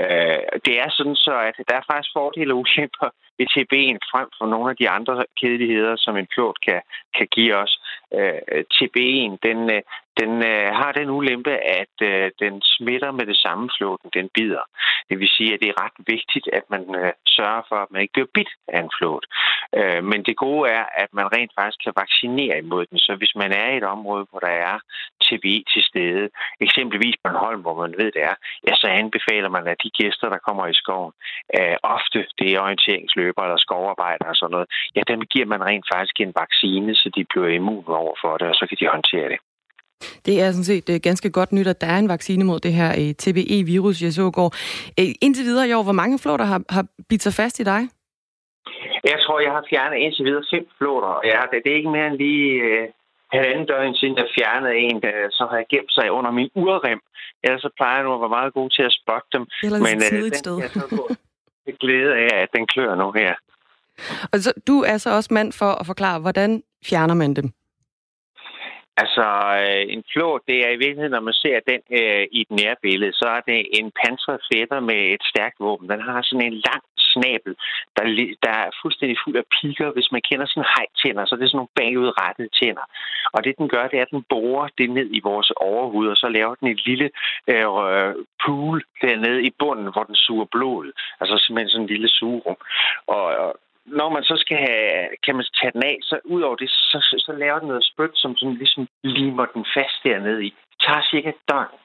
[0.00, 4.28] Øh, det er sådan så, at der er faktisk fordele og ulemper ved TB'en frem
[4.38, 6.80] for nogle af de andre kedeligheder, som en flåt kan,
[7.16, 7.72] kan give os.
[8.14, 9.82] Øh, TB'en, den, øh,
[10.20, 14.64] den øh, har den ulempe, at øh, den smitter med det samme flåten, den bider.
[15.08, 18.02] Det vil sige, at det er ret vigtigt, at man øh, sørger for, at man
[18.02, 19.24] ikke bliver bidt af en flåt.
[19.78, 22.98] Øh, men det gode er, at man rent faktisk kan vaccinere imod den.
[22.98, 24.76] Så hvis man er i et område, hvor der er
[25.24, 26.24] TB til stede,
[26.60, 30.28] eksempelvis på en hvor man ved, det er, ja, så anbefaler man, at de gæster,
[30.28, 31.12] der kommer i skoven,
[31.58, 32.60] øh, ofte det er
[33.28, 37.10] orienteringsløber eller skovarbejdere og sådan noget, ja, dem giver man rent faktisk en vaccine, så
[37.16, 39.40] de bliver immun over for det, og så kan de håndtere det.
[40.26, 42.72] Det er sådan set er ganske godt nyt, at der er en vaccine mod det
[42.80, 44.50] her øh, TBE-virus, jeg så går.
[45.00, 47.82] Øh, indtil videre i år, hvor mange flåter har, har bidt sig fast i dig?
[49.10, 51.76] Jeg tror, jeg har fjernet indtil videre fem flåter, og jeg har, det, det er
[51.80, 52.88] ikke mere end lige øh,
[53.32, 57.00] halvanden døgn siden jeg fjernede en, der, så har jeg gemt sig under min urrem.
[57.44, 59.44] Ellers så plejer jeg nu at være meget god til at spotte dem.
[59.66, 60.56] Eller Men øh, den sted.
[60.64, 60.84] jeg så
[61.72, 63.34] glæde af, at den klør nu her.
[64.32, 67.52] Og så, du er så også mand for at forklare, hvordan fjerner man dem?
[69.02, 69.26] Altså,
[69.64, 73.12] øh, en flå, det er i virkeligheden, når man ser den øh, i et nærbillede,
[73.20, 75.88] så er det en pansret fætter med et stærkt våben.
[75.92, 77.52] Den har sådan en lang snabel,
[77.96, 78.04] der,
[78.44, 79.88] der er fuldstændig fuld af piker.
[79.96, 82.86] Hvis man kender sådan hejtænder, så er det sådan nogle bagudrettede tænder.
[83.32, 86.16] Og det, den gør, det er, at den borer det ned i vores overhud, og
[86.16, 87.10] så laver den et lille
[87.48, 88.14] øh, øh
[88.44, 90.92] pool dernede i bunden, hvor den suger blodet.
[91.20, 92.56] Altså simpelthen sådan en lille sugerum.
[93.06, 93.54] Og,
[93.86, 96.98] når man så skal have, kan man tage den af, så ud over det, så,
[97.08, 100.50] så, så laver den noget spyt, som sådan ligesom limer den fast dernede i.
[100.70, 101.78] Det tager cirka et døgn.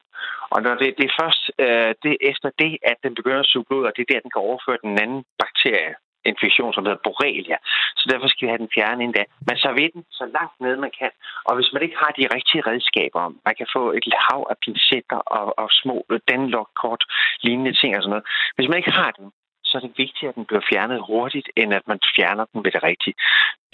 [0.54, 3.66] Og når det, det er først øh, det, efter det, at den begynder at suge
[3.70, 5.96] blod, og det er der, den kan overføre den anden bakterie,
[6.32, 7.58] infektion, som hedder borrelia.
[8.00, 9.24] Så derfor skal vi have den fjernet endda.
[9.50, 11.12] Man så ved den så langt ned, man kan.
[11.48, 15.20] Og hvis man ikke har de rigtige redskaber, man kan få et hav af pincetter
[15.38, 15.96] og, og små
[16.32, 17.04] danlokkort,
[17.46, 18.28] lignende ting og sådan noget.
[18.56, 19.28] Hvis man ikke har dem,
[19.68, 22.72] så er det vigtigt, at den bliver fjernet hurtigt, end at man fjerner den ved
[22.72, 23.16] det rigtige.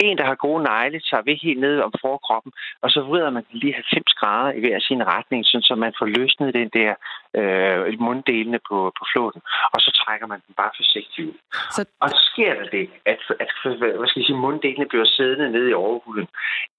[0.06, 3.44] En, der har gode negle, tager vi helt ned om forkroppen, og så vrider man
[3.48, 6.92] den lige 90 grader i hver sin retning, så man får løsnet den der
[7.38, 9.42] øh, munddelene på, på flåten,
[9.74, 11.36] og så trækker man den bare forsigtigt ud.
[11.76, 11.80] Så...
[12.04, 15.68] Og så sker der det, at, at hvad skal jeg sige, munddelene bliver siddende ned
[15.68, 16.28] i overhuden,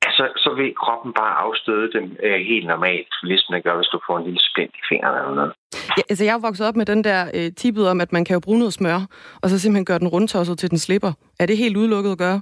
[0.07, 3.99] altså, så vil kroppen bare afstøde dem øh, helt normalt, ligesom det gør, hvis du
[4.07, 5.53] får en lille splint i fingrene eller noget.
[5.97, 8.34] Ja, altså jeg er vokset op med den der øh, tippet om, at man kan
[8.34, 8.99] jo bruge noget smør,
[9.41, 11.12] og så simpelthen gøre den rundtosset til den slipper.
[11.39, 12.41] Er det helt udelukket at gøre?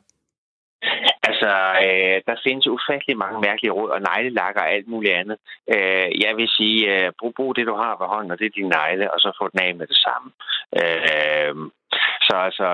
[1.85, 5.37] Øh, der findes ufattelig mange mærkelige råd, og neglelakker og alt muligt andet.
[5.73, 8.57] Øh, jeg vil sige, øh, brug, brug det, du har ved hånden, og det er
[8.59, 10.29] din negle, og så få den af med det samme.
[10.81, 11.55] Øh,
[12.27, 12.67] så altså,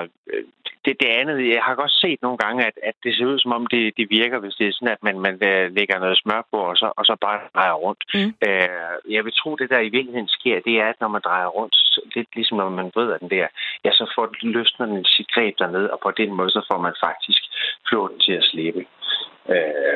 [0.85, 3.51] det, det andet, jeg har godt set nogle gange, at, at det ser ud som
[3.51, 6.41] om, det, det virker, hvis det er sådan, at man, man uh, lægger noget smør
[6.51, 8.03] på, og så, og så bare drejer rundt.
[8.13, 8.33] Mm.
[8.47, 11.47] Uh, jeg vil tro, det der i virkeligheden sker, det er, at når man drejer
[11.47, 11.75] rundt,
[12.15, 13.47] lidt ligesom når man vrider den der,
[13.85, 16.79] ja, så får den løsner den sit greb dernede, og på den måde, så får
[16.81, 17.41] man faktisk
[17.89, 18.85] flåten til at slippe.
[19.45, 19.95] Uh,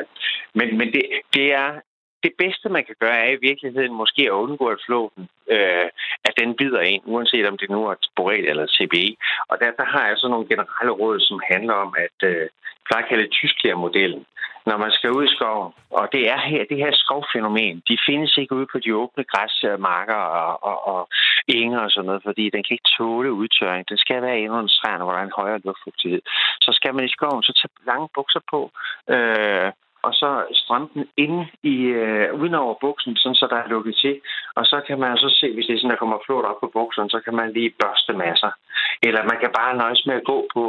[0.54, 1.70] men men det, det er
[2.24, 5.88] det bedste, man kan gøre, er i virkeligheden måske at undgå, at flåten, øh,
[6.28, 9.16] at den bider ind, uanset om det nu er borrel eller CBE.
[9.48, 12.48] Og der, der har jeg så nogle generelle råd, som handler om, at øh,
[12.86, 14.24] plejer at kalde modellen
[14.66, 15.72] når man skal ud i skoven.
[15.90, 20.20] Og det er her, det her skovfænomen, de findes ikke ude på de åbne græsmarker
[20.40, 21.08] og, og, og
[21.48, 23.88] enger og sådan noget, fordi den kan ikke tåle udtørring.
[23.88, 26.22] Den skal være inde under træerne, hvor der er en højere luftfugtighed.
[26.60, 28.60] Så skal man i skoven, så tage lange bukser på,
[29.14, 29.68] øh,
[30.06, 33.94] og så stramme den ind i, øh, uden over buksen, sådan, så der er lukket
[34.02, 34.14] til.
[34.58, 36.70] Og så kan man så se, hvis det er sådan, der kommer flot op på
[36.76, 38.50] bukserne, så kan man lige børste masser.
[39.02, 40.64] Eller man kan bare nøjes med at gå på,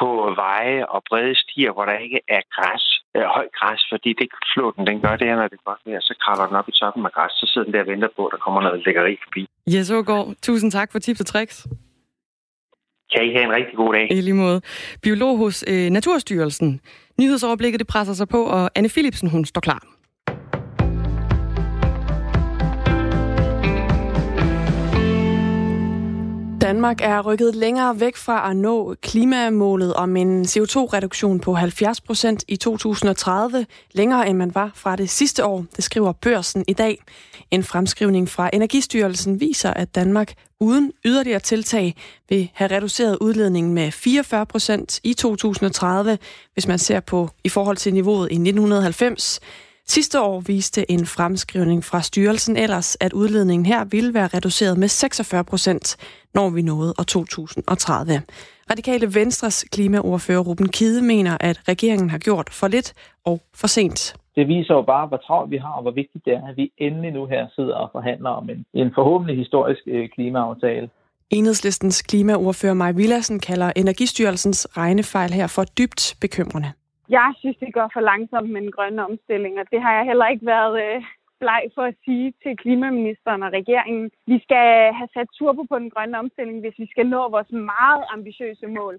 [0.00, 0.08] på
[0.42, 2.84] veje og brede stier, hvor der ikke er græs,
[3.16, 6.00] øh, høj græs, fordi det flåten, den gør det her, når det er godt vejr,
[6.00, 8.26] så kravler den op i toppen af græs, så sidder den der og venter på,
[8.26, 9.42] at der kommer noget lækkeri forbi.
[9.74, 11.66] Jes Ågaard, tusind tak for tips og tricks.
[13.12, 14.06] Kan I have en rigtig god dag.
[14.10, 14.60] I lige måde.
[15.02, 16.80] Biolog hos øh, Naturstyrelsen.
[17.18, 19.91] Nyhedsoverblikket det presser sig på, og Anne Philipsen hun står klar.
[26.72, 32.44] Danmark er rykket længere væk fra at nå klimamålet om en CO2-reduktion på 70 procent
[32.48, 37.02] i 2030, længere end man var fra det sidste år, det skriver børsen i dag.
[37.50, 41.94] En fremskrivning fra Energistyrelsen viser, at Danmark uden yderligere tiltag
[42.28, 46.18] vil have reduceret udledningen med 44 procent i 2030,
[46.54, 49.40] hvis man ser på i forhold til niveauet i 1990.
[49.96, 54.88] Sidste år viste en fremskrivning fra styrelsen ellers, at udledningen her ville være reduceret med
[54.88, 55.96] 46 procent,
[56.34, 58.12] når vi nåede år 2030.
[58.70, 64.16] Radikale Venstres klimaordfører Ruben Kide mener, at regeringen har gjort for lidt og for sent.
[64.36, 66.72] Det viser jo bare, hvor travlt vi har, og hvor vigtigt det er, at vi
[66.78, 70.88] endelig nu her sidder og forhandler om en, en forhåbentlig historisk øh, klimaaftale.
[71.30, 76.72] Enhedslistens klimaordfører Maj Villassen kalder Energistyrelsens regnefejl her for dybt bekymrende.
[77.18, 80.28] Jeg synes, det går for langsomt med den grønne omstilling, og det har jeg heller
[80.32, 80.98] ikke været øh,
[81.42, 84.10] bleg for at sige til klimaministeren og regeringen.
[84.32, 84.66] Vi skal
[84.98, 88.94] have sat turbo på den grønne omstilling, hvis vi skal nå vores meget ambitiøse mål.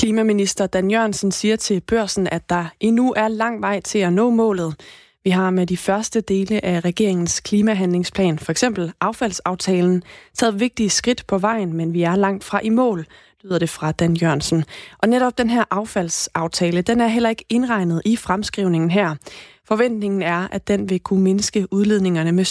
[0.00, 4.30] Klimaminister Dan Jørgensen siger til børsen, at der endnu er lang vej til at nå
[4.30, 4.70] målet.
[5.24, 10.02] Vi har med de første dele af regeringens klimahandlingsplan, for eksempel affaldsaftalen,
[10.34, 13.06] taget vigtige skridt på vejen, men vi er langt fra i mål,
[13.44, 14.64] lyder det fra Dan Jørgensen.
[14.98, 19.14] Og netop den her affaldsaftale, den er heller ikke indregnet i fremskrivningen her.
[19.68, 22.44] Forventningen er, at den vil kunne mindske udledningerne med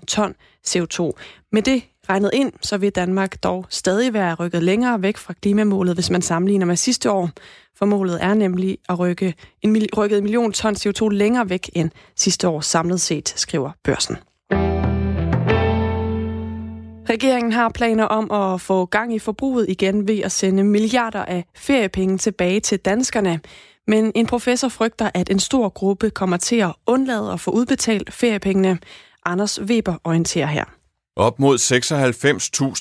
[0.00, 0.34] 700.000 ton
[0.68, 1.12] CO2.
[1.52, 5.94] Med det regnet ind, så vil Danmark dog stadig være rykket længere væk fra klimamålet,
[5.94, 7.30] hvis man sammenligner med sidste år.
[7.78, 11.90] For målet er nemlig at rykke en, rykke en million ton CO2 længere væk end
[12.16, 14.16] sidste år samlet set, skriver børsen.
[17.08, 21.44] Regeringen har planer om at få gang i forbruget igen ved at sende milliarder af
[21.56, 23.40] feriepenge tilbage til danskerne.
[23.86, 28.12] Men en professor frygter, at en stor gruppe kommer til at undlade at få udbetalt
[28.12, 28.78] feriepengene.
[29.26, 30.77] Anders Weber orienterer her.
[31.18, 31.58] Op mod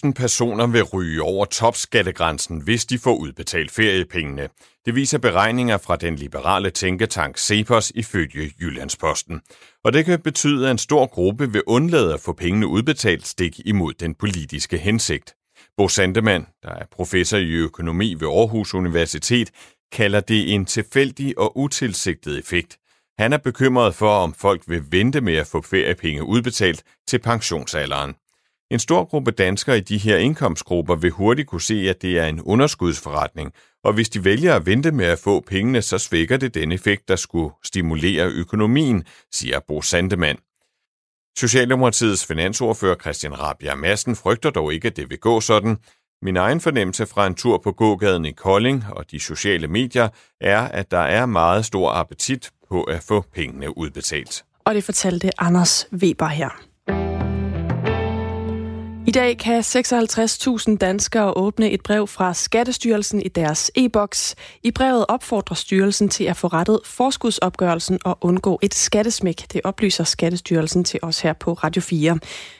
[0.07, 4.49] 96.000 personer vil ryge over topskattegrænsen, hvis de får udbetalt feriepengene.
[4.85, 9.41] Det viser beregninger fra den liberale tænketank Cepos ifølge Jyllandsposten.
[9.83, 13.59] Og det kan betyde, at en stor gruppe vil undlade at få pengene udbetalt stik
[13.65, 15.35] imod den politiske hensigt.
[15.77, 19.51] Bo Sandemann, der er professor i økonomi ved Aarhus Universitet,
[19.91, 22.77] kalder det en tilfældig og utilsigtet effekt.
[23.19, 28.15] Han er bekymret for, om folk vil vente med at få feriepenge udbetalt til pensionsalderen.
[28.71, 32.25] En stor gruppe danskere i de her indkomstgrupper vil hurtigt kunne se, at det er
[32.25, 33.53] en underskudsforretning,
[33.83, 37.07] og hvis de vælger at vente med at få pengene, så svækker det den effekt,
[37.07, 40.37] der skulle stimulere økonomien, siger Bo Sandemann.
[41.37, 45.77] Socialdemokratiets finansordfører Christian Rabia Madsen frygter dog ikke, at det vil gå sådan.
[46.21, 50.09] Min egen fornemmelse fra en tur på gågaden i Kolding og de sociale medier
[50.41, 54.43] er, at der er meget stor appetit på at få pengene udbetalt.
[54.65, 56.49] Og det fortalte Anders Weber her.
[59.07, 64.35] I dag kan 56.000 danskere åbne et brev fra Skattestyrelsen i deres e-boks.
[64.63, 69.53] I brevet opfordrer styrelsen til at få rettet forskudsopgørelsen og undgå et skattesmæk.
[69.53, 72.19] Det oplyser Skattestyrelsen til os her på Radio 4.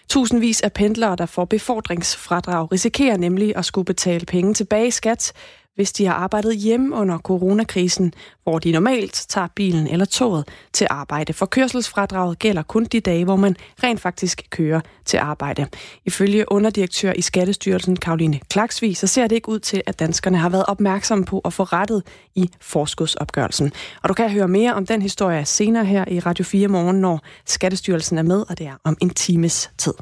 [0.10, 5.34] Tusindvis af pendlere, der får befordringsfradrag, risikerer nemlig at skulle betale penge tilbage i skat,
[5.78, 8.14] hvis de har arbejdet hjemme under coronakrisen,
[8.44, 11.34] hvor de normalt tager bilen eller toget til arbejde.
[11.34, 15.68] For kørselsfradraget gælder kun de dage, hvor man rent faktisk kører til arbejde.
[16.06, 20.50] Ifølge underdirektør i Skattestyrelsen, Karoline Klaksvig, så ser det ikke ud til, at danskerne har
[20.50, 22.04] været opmærksomme på at få rettet
[22.36, 23.72] i forskudsopgørelsen.
[24.04, 27.22] Og du kan høre mere om den historie senere her i Radio 4 morgen, når
[27.46, 29.94] Skattestyrelsen er med, og det er om en times tid.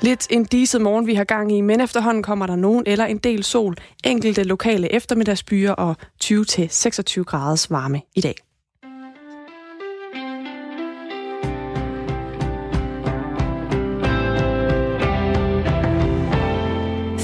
[0.00, 3.18] Lidt en diset morgen, vi har gang i, men efterhånden kommer der nogen eller en
[3.18, 8.34] del sol, enkelte lokale eftermiddagsbyer og 20-26 graders varme i dag.–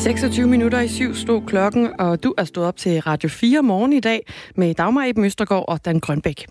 [0.01, 3.93] 26 minutter i syv stod klokken, og du er stået op til Radio 4 morgen
[3.93, 6.47] i dag med Dagmar Eben Østergaard og Dan Grønbæk.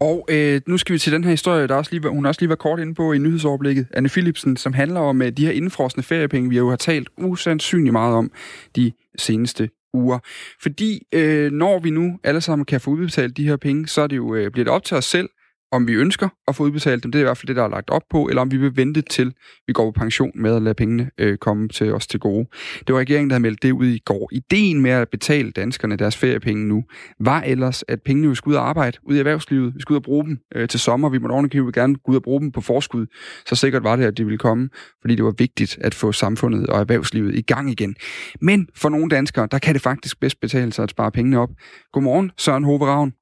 [0.00, 2.48] Og øh, nu skal vi til den her historie, der også lige, hun også lige
[2.48, 6.02] var kort inde på i nyhedsoverblikket, Anne Philipsen, som handler om uh, de her indfrosne
[6.02, 8.30] feriepenge, vi jo har talt usandsynligt meget om
[8.76, 10.18] de seneste uger.
[10.62, 14.06] Fordi øh, når vi nu alle sammen kan få udbetalt de her penge, så er
[14.06, 15.28] det jo, øh, bliver det op til os selv
[15.74, 17.68] om vi ønsker at få udbetalt dem, det er i hvert fald det, der er
[17.68, 19.34] lagt op på, eller om vi vil vente til,
[19.66, 22.46] vi går på pension med at lade pengene øh, komme til os til gode.
[22.86, 24.28] Det var regeringen, der havde meldt det ud i går.
[24.32, 26.84] Ideen med at betale danskerne deres feriepenge nu,
[27.20, 30.00] var ellers, at pengene vi skulle ud og arbejde, ud i erhvervslivet, vi skulle ud
[30.00, 32.52] og bruge dem øh, til sommer, vi måtte ordentligt gerne gå ud og bruge dem
[32.52, 33.06] på forskud.
[33.46, 34.68] Så sikkert var det, at de ville komme,
[35.00, 37.94] fordi det var vigtigt at få samfundet og erhvervslivet i gang igen.
[38.40, 41.50] Men for nogle danskere, der kan det faktisk bedst betale sig at spare pengene op.
[41.92, 43.12] Godmorgen, Søren Hove Ravn.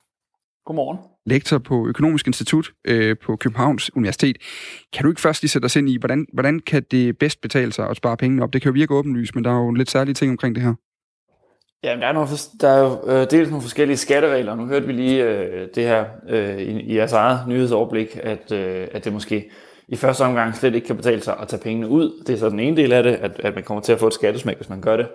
[0.67, 1.12] Godmorgen.
[1.27, 4.37] Lektor på Økonomisk Institut øh, på Københavns Universitet.
[4.93, 7.73] Kan du ikke først lige sætte os ind i, hvordan, hvordan kan det bedst betale
[7.73, 8.53] sig at spare pengene op?
[8.53, 10.75] Det kan jo virke åbenlyst, men der er jo lidt særlige ting omkring det her.
[11.85, 12.29] Ja, der er, nogle,
[12.61, 14.55] der er jo øh, dels nogle forskellige skatteregler.
[14.55, 18.89] Nu hørte vi lige øh, det her øh, i, i jeres eget nyhedsoverblik, at, øh,
[18.93, 19.51] at det måske
[19.89, 22.25] i første omgang slet ikke kan betale sig at tage pengene ud.
[22.27, 24.07] Det er så den ene del af det, at, at man kommer til at få
[24.07, 25.07] et skattesmæk, hvis man gør det.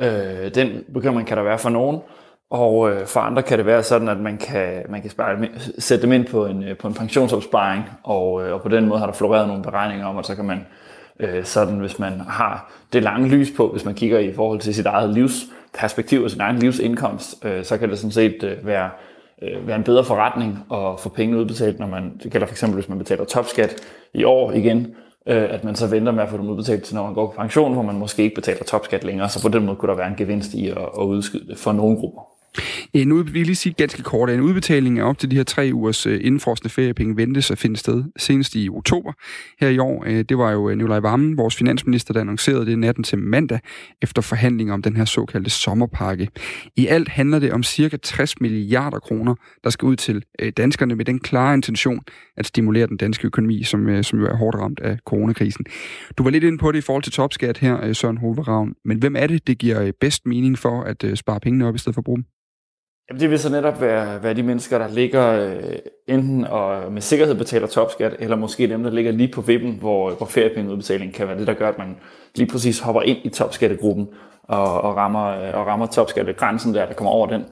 [0.00, 2.00] Øh, den bekymring kan der være for nogen.
[2.50, 6.02] Og øh, for andre kan det være sådan, at man kan, man kan spare, sætte
[6.02, 9.06] dem ind på en, øh, på en pensionsopsparing, og, øh, og på den måde har
[9.06, 10.66] der floreret nogle beregninger om, at så kan man
[11.20, 14.74] øh, sådan, hvis man har det lange lys på, hvis man kigger i forhold til
[14.74, 18.90] sit eget livsperspektiv og sin egen livsindkomst, øh, så kan det sådan set øh, være,
[19.42, 22.74] øh, være en bedre forretning at få penge udbetalt, når man, det gælder for eksempel,
[22.74, 23.74] hvis man betaler topskat
[24.14, 24.86] i år igen,
[25.26, 27.34] øh, at man så venter med at få dem udbetalt til, når man går på
[27.36, 30.08] pension, hvor man måske ikke betaler topskat længere, så på den måde kunne der være
[30.08, 32.37] en gevinst i at, at udskyde det for nogle grupper.
[32.94, 35.42] Øh, en ud, vi lige sige ganske kort, en udbetaling af op til de her
[35.42, 39.12] tre ugers øh, indfrosne feriepenge ventes at finde sted senest i oktober
[39.60, 40.04] her i år.
[40.06, 43.60] Øh, det var jo Nikolaj Vammen, vores finansminister, der annoncerede det natten til mandag
[44.02, 46.28] efter forhandlinger om den her såkaldte sommerpakke.
[46.76, 49.34] I alt handler det om cirka 60 milliarder kroner,
[49.64, 50.22] der skal ud til
[50.56, 52.00] danskerne med den klare intention
[52.36, 55.64] at stimulere den danske økonomi, som, som jo er hårdt ramt af coronakrisen.
[56.18, 59.16] Du var lidt inde på det i forhold til topskat her, Søren Hoveravn, men hvem
[59.16, 62.04] er det, det giver bedst mening for at spare pengene op i stedet for at
[62.04, 62.24] bruge dem?
[63.08, 67.02] Jamen, det vil så netop være, være de mennesker, der ligger øh, enten og med
[67.02, 71.28] sikkerhed betaler topskat, eller måske dem, der ligger lige på vippen, hvor, hvor feriepengeudbetaling kan
[71.28, 71.96] være det, der gør, at man
[72.34, 74.08] lige præcis hopper ind i topskattegruppen
[74.42, 77.44] og, og rammer, øh, og rammer topskattegrænsen der, der kommer over den.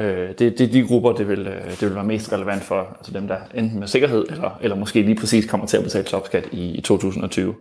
[0.00, 2.96] Øh, det, det er de grupper, det vil, øh, det vil være mest relevant for,
[2.98, 6.04] altså dem, der enten med sikkerhed, eller, eller måske lige præcis kommer til at betale
[6.04, 7.54] topskat i, i 2020.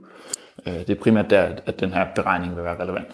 [0.67, 3.07] Øh, det er primært der, at den her beregning vil være relevant.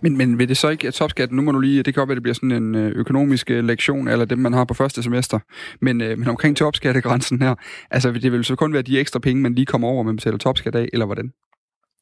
[0.00, 2.08] Men, men vil det så ikke, at topskatten, nu må du lige, det kan godt
[2.08, 5.02] være, det bliver sådan en øh, økonomisk øh, lektion, eller dem, man har på første
[5.02, 5.38] semester,
[5.80, 7.54] men, øh, men omkring topskattegrænsen her,
[7.90, 10.38] altså det vil så kun være de ekstra penge, man lige kommer over, man betaler
[10.38, 11.30] topskat af, eller hvordan?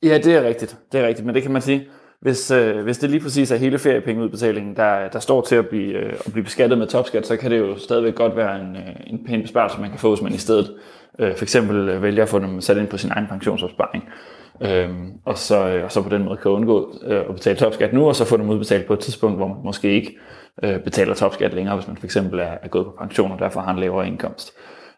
[0.03, 1.89] Ja, det er rigtigt, det er rigtigt, men det kan man sige,
[2.21, 5.93] hvis, øh, hvis det lige præcis er hele feriepengeudbetalingen, der, der står til at blive,
[5.93, 8.97] øh, at blive beskattet med topskat, så kan det jo stadigvæk godt være en, øh,
[9.07, 10.75] en pæn besparelse, man kan få, hvis man i stedet
[11.19, 14.05] øh, for eksempel vælger at få dem sat ind på sin egen pensionsopsparing.
[14.61, 17.93] Øhm, og, så, øh, og så på den måde kan undgå øh, at betale topskat
[17.93, 20.17] nu, og så få dem udbetalt på et tidspunkt, hvor man måske ikke
[20.63, 23.61] øh, betaler topskat længere, hvis man for eksempel er, er gået på pension og derfor
[23.61, 24.53] har en lavere indkomst.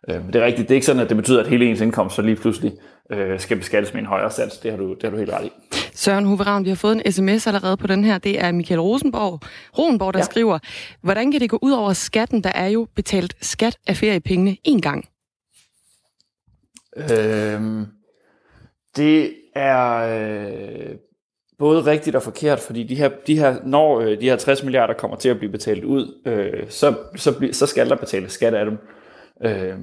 [0.08, 2.16] Øh, det er rigtigt, det er ikke sådan, at det betyder, at hele ens indkomst
[2.16, 2.72] så lige pludselig
[3.12, 4.58] øh, skal beskattes med en højere sats.
[4.58, 5.52] Det har du, det har du helt ret i.
[5.94, 8.18] Søren Huveravn, vi har fået en sms allerede på den her.
[8.18, 9.40] Det er Michael Rosenborg,
[9.78, 10.24] Rosenborg der ja.
[10.24, 10.58] skriver,
[11.02, 12.44] hvordan kan det gå ud over skatten?
[12.44, 15.08] Der er jo betalt skat af feriepengene én gang.
[16.96, 17.86] Øhm,
[18.96, 20.96] det er øh,
[21.58, 24.94] både rigtigt og forkert, fordi de her, de her, når øh, de her 60 milliarder
[24.94, 28.54] kommer til at blive betalt ud, øh, så, så, bl- så skal der betales skat
[28.54, 28.78] af dem.
[29.44, 29.78] Øh,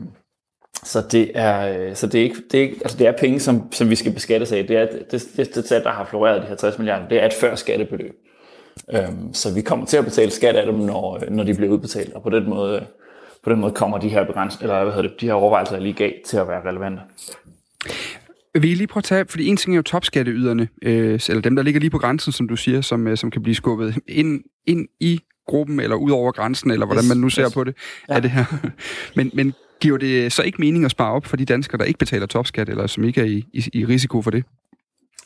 [0.83, 3.39] så det er, øh, så det er ikke, det er ikke, altså det er penge,
[3.39, 4.67] som, som vi skal beskattes af.
[4.67, 7.33] Det er det, det, det, der har floreret de her 60 milliarder, det er et
[7.33, 8.15] før skattebeløb.
[8.93, 11.71] Øhm, så vi kommer til at betale skat af dem, når, øh, når de bliver
[11.73, 12.85] udbetalt, og på den måde,
[13.43, 15.81] på den måde kommer de her begræns, eller hvad hedder det, de her overvejelser, jeg
[15.81, 17.01] lige gav, til at være relevante.
[18.61, 21.63] Vi lige prøve at tage, fordi en ting er jo topskatteyderne, øh, eller dem, der
[21.63, 24.87] ligger lige på grænsen, som du siger, som, øh, som kan blive skubbet ind, ind
[24.99, 27.53] i gruppen, eller ud over grænsen, eller hvordan yes, man nu ser yes.
[27.53, 27.75] på det,
[28.09, 28.15] ja.
[28.15, 28.45] af det her.
[29.15, 31.99] men, men giver det så ikke mening at spare op for de danskere, der ikke
[31.99, 34.43] betaler topskat, eller som ikke er i, i, i risiko for det?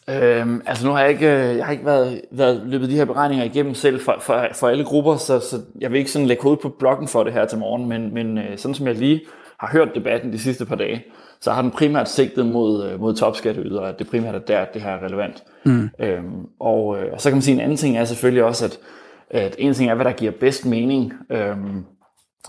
[0.09, 3.05] Øhm, altså nu har jeg ikke, øh, jeg har ikke været, været løbet de her
[3.05, 6.43] beregninger igennem selv for, for, for alle grupper, så, så jeg vil ikke sådan lægge
[6.43, 9.21] hovedet på blokken for det her til morgen, men, men øh, sådan som jeg lige
[9.59, 11.05] har hørt debatten de sidste par dage,
[11.41, 14.73] så har den primært sigtet mod, øh, mod topskatteydere, at det primært er der, at
[14.73, 15.43] det her er relevant.
[15.65, 15.89] Mm.
[15.99, 18.79] Øhm, og, og så kan man sige, en anden ting er selvfølgelig også, at,
[19.29, 21.85] at en ting er, hvad der giver bedst mening, øhm,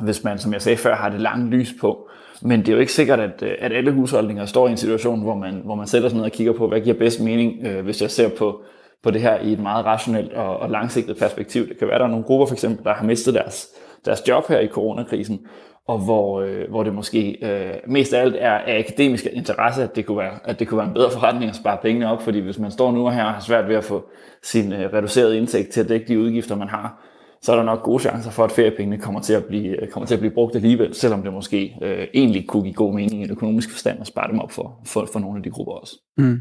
[0.00, 2.08] hvis man, som jeg sagde før, har det lange lys på.
[2.42, 5.35] Men det er jo ikke sikkert, at, at alle husholdninger står i en situation, hvor
[5.35, 8.02] man, hvor man sætter sig ned og kigger på, hvad giver bedst mening, øh, hvis
[8.02, 8.60] jeg ser på,
[9.02, 11.69] på det her i et meget rationelt og, og langsigtet perspektiv.
[11.69, 13.69] Det kan være, at der er nogle grupper, for eksempel, der har mistet deres,
[14.04, 15.46] deres job her i coronakrisen,
[15.91, 19.97] og hvor, øh, hvor det måske øh, mest af alt er af akademisk interesse, at
[19.97, 22.38] det, kunne være, at det kunne være en bedre forretning at spare pengene op, fordi
[22.38, 24.11] hvis man står nu her og har svært ved at få
[24.43, 27.07] sin øh, reducerede indtægt til at dække de udgifter, man har,
[27.43, 30.07] så er der nok gode chancer for, at feriepengene kommer til at blive, øh, kommer
[30.07, 33.25] til at blive brugt alligevel, selvom det måske øh, egentlig kunne give god mening i
[33.25, 35.97] en økonomisk forstand at spare dem op for, for, for nogle af de grupper også.
[36.19, 36.41] Mm.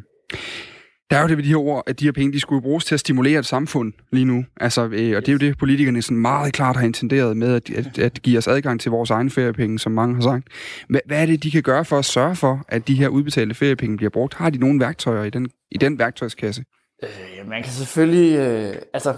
[1.10, 2.86] Der er jo det ved de her ord, at de her penge, de skulle bruges
[2.86, 4.46] til at stimulere et samfund lige nu.
[4.62, 7.70] Altså, øh, og det er jo det, politikerne sådan meget klart har intenderet med at,
[7.70, 10.48] at, at give os adgang til vores egne feriepenge, som mange har sagt.
[10.90, 13.56] Hvad, hvad er det, de kan gøre for at sørge for, at de her udbetalte
[13.56, 14.34] feriepenge bliver brugt?
[14.34, 16.64] Har de nogle værktøjer i den, i den værktøjskasse?
[17.04, 18.38] Øh, man kan selvfølgelig...
[18.38, 19.14] Øh, altså,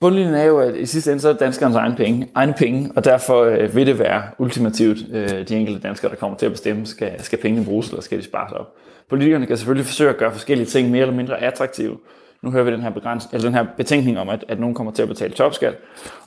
[0.00, 3.04] bundlinjen er jo, at i sidste ende så er danskernes egne penge, egne penge, og
[3.04, 6.86] derfor øh, vil det være ultimativt øh, de enkelte danskere, der kommer til at bestemme,
[6.86, 8.66] skal, skal pengene bruges, eller skal de spares op.
[9.08, 11.96] Politikerne kan selvfølgelig forsøge at gøre forskellige ting mere eller mindre attraktive.
[12.42, 14.92] Nu hører vi den her, begræns, eller den her betænkning om, at, at nogen kommer
[14.92, 15.74] til at betale topskat,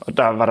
[0.00, 0.46] og der var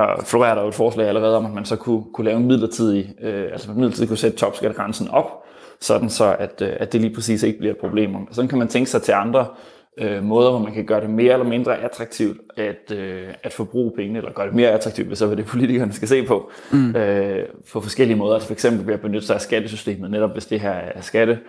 [0.56, 3.44] der, jo et forslag allerede om, at man så kunne, kunne lave en midlertidig, øh,
[3.52, 5.44] altså man midlertidigt kunne sætte topskatgrænsen op,
[5.82, 8.16] sådan så at, øh, at det lige præcis ikke bliver et problem.
[8.16, 9.46] Og sådan kan man tænke sig til andre
[9.98, 13.92] øh, måder, hvor man kan gøre det mere eller mindre attraktivt at, øh, at forbruge
[13.96, 16.96] pengene, eller gøre det mere attraktivt, hvis så er det politikerne skal se på, mm.
[16.96, 18.34] øh, på forskellige måder.
[18.34, 21.40] Altså for eksempel ved at benytte sig af skattesystemet, netop hvis det her er skatte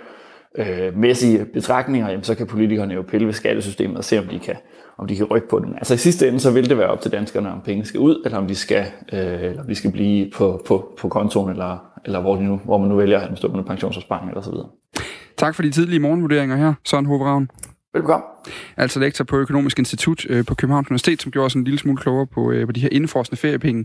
[0.58, 4.38] øh, mæssige betragtninger, jamen, så kan politikerne jo pille ved skattesystemet og se, om de
[4.38, 4.54] kan,
[4.98, 5.74] om de kan rykke på den.
[5.74, 8.22] Altså i sidste ende, så vil det være op til danskerne, om pengene skal ud,
[8.24, 11.78] eller om de skal, øh, eller om de skal blive på, på, på kontoen, eller,
[12.04, 14.50] eller hvor, de nu, hvor man nu vælger at have dem stående pensionsopsparing, eller så
[14.50, 14.68] videre.
[15.36, 17.48] Tak for de tidlige morgenvurderinger her, Søren Hovravn.
[17.96, 18.28] Velkommen.
[18.76, 21.98] Altså lektor på Økonomisk Institut øh, på Københavns Universitet, som gjorde os en lille smule
[21.98, 23.84] klogere på, øh, på de her indforskende feriepenge,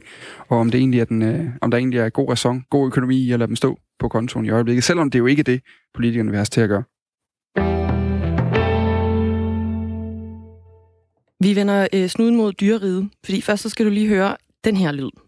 [0.50, 3.18] og om, det egentlig er den, øh, om der egentlig er god ræson, god økonomi
[3.18, 5.62] i at lade dem stå på kontoen i øjeblikket, selvom det jo ikke er det,
[5.94, 6.84] politikerne vil have til at gøre.
[11.40, 14.92] Vi vender øh, snuden mod dyreriget, fordi først så skal du lige høre den her
[14.92, 15.21] lyd.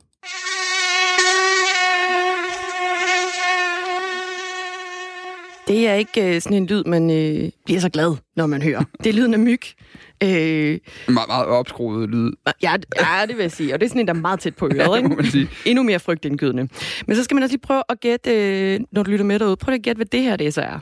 [5.67, 8.83] Det er ikke øh, sådan en lyd, man øh, bliver så glad, når man hører.
[9.03, 9.61] Det er lyden af myg.
[10.23, 12.31] Øh, meget, meget opskruet lyd.
[12.63, 13.73] Ja, ja, det vil jeg sige.
[13.73, 14.97] Og det er sådan en, der er meget tæt på øret.
[14.97, 15.09] Ikke?
[15.15, 15.49] man sige.
[15.65, 16.67] Endnu mere frygtindgydende.
[17.07, 19.57] Men så skal man også lige prøve at gætte, øh, når du lytter med derude,
[19.57, 20.79] prøv at gætte, hvad det her det så er.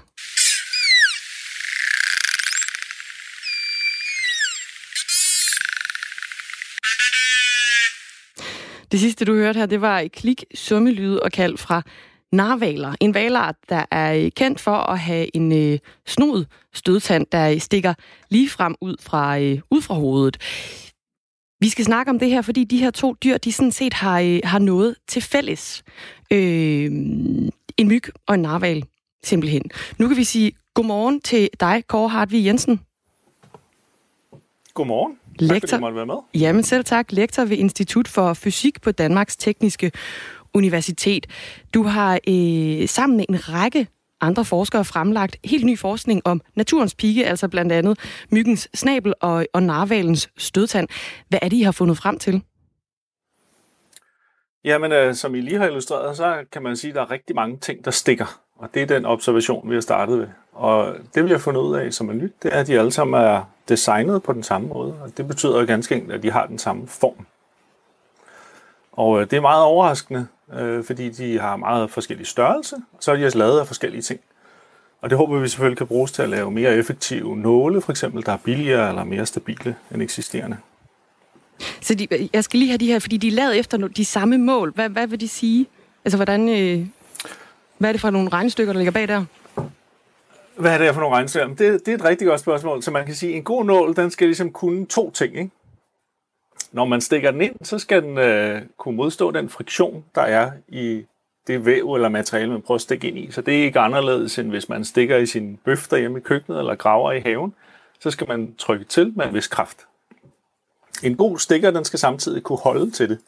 [8.92, 11.82] Det sidste, du hørte her, det var et klik, summelyde og kald fra
[12.32, 12.96] narvaler.
[13.00, 17.94] En valart, der er øh, kendt for at have en øh, snod stødtand, der stikker
[18.30, 20.38] lige frem ud fra, øh, ud fra hovedet.
[21.60, 24.20] Vi skal snakke om det her, fordi de her to dyr, de sådan set har,
[24.20, 25.84] øh, har noget til fælles.
[26.32, 26.92] Øh,
[27.78, 28.86] en myg og en narval,
[29.24, 29.64] simpelthen.
[29.98, 32.82] Nu kan vi sige godmorgen til dig, Kåre Hartvig Jensen.
[34.74, 35.18] Godmorgen.
[35.40, 35.56] Lektor.
[35.56, 36.16] Tak, fordi du måtte være med.
[36.34, 37.12] Jamen selv tak.
[37.12, 39.92] Lektor ved Institut for Fysik på Danmarks Tekniske
[40.54, 41.28] Universitet.
[41.74, 43.88] Du har øh, sammen med en række
[44.22, 48.00] andre forskere fremlagt helt ny forskning om naturens pigge, altså blandt andet
[48.32, 50.88] myggens snabel og, og narvalens stødtand.
[51.30, 52.44] Hvad er det, I har fundet frem til?
[54.64, 57.36] Jamen, øh, som I lige har illustreret, så kan man sige, at der er rigtig
[57.36, 58.42] mange ting, der stikker.
[58.58, 60.28] Og det er den observation, vi har startet ved.
[60.52, 62.92] Og det, vi har fundet ud af, som er nyt, det er, at de alle
[62.92, 64.96] sammen er designet på den samme måde.
[65.02, 67.26] Og det betyder jo ganske enkelt, at de har den samme form.
[68.92, 70.28] Og øh, det er meget overraskende,
[70.60, 74.02] øh, fordi de har meget forskellige størrelse, og så er de også lavet af forskellige
[74.02, 74.20] ting.
[75.02, 78.26] Og det håber vi selvfølgelig kan bruges til at lave mere effektive nåle, for eksempel,
[78.26, 80.58] der er billigere eller mere stabile end eksisterende.
[81.82, 84.38] Så de, jeg skal lige have de her, fordi de er lavet efter de samme
[84.38, 84.72] mål.
[84.76, 85.68] Hvad, hvad vil de sige?
[86.06, 86.86] Altså, hvordan, øh,
[87.78, 89.26] hvad er det for nogle regnestykker, der ligger bag der?
[90.58, 91.48] Hvad er det for nogle regnestykker?
[91.48, 92.84] Det, det er et rigtig godt spørgsmål.
[92.84, 95.38] Så man kan sige, at en god nål, den skal ligesom kunne to ting.
[95.38, 95.52] Ikke?
[96.72, 100.52] Når man stikker den ind, så skal den øh, kunne modstå den friktion, der er
[100.68, 101.06] i
[101.48, 103.32] det væv eller materiale, man prøver at stikke ind i.
[103.32, 106.60] Så det er ikke anderledes, end hvis man stikker i sin bøf derhjemme i køkkenet
[106.60, 107.54] eller graver i haven.
[108.00, 109.78] Så skal man trykke til med en vis kraft.
[111.04, 113.20] En god stikker, den skal samtidig kunne holde til det.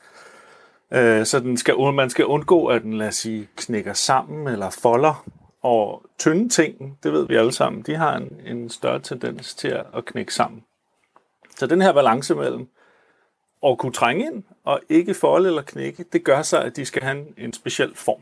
[0.91, 4.69] Øh, så den skal, man skal undgå, at den lad os sige, knækker sammen eller
[4.69, 5.25] folder.
[5.61, 9.67] Og tynde ting, det ved vi alle sammen, de har en, en større tendens til
[9.67, 10.63] at knække sammen.
[11.55, 12.67] Så den her balance mellem
[13.65, 17.03] at kunne trænge ind og ikke folde eller knække, det gør så, at de skal
[17.03, 18.21] have en, en speciel form.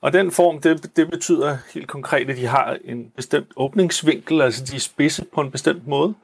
[0.00, 4.64] Og den form, det, det betyder helt konkret, at de har en bestemt åbningsvinkel, altså
[4.64, 6.14] de er spidse på en bestemt måde.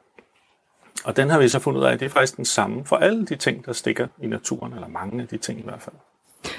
[1.05, 2.97] Og den har vi så fundet ud af, at det er faktisk den samme for
[2.97, 5.97] alle de ting, der stikker i naturen, eller mange af de ting i hvert fald.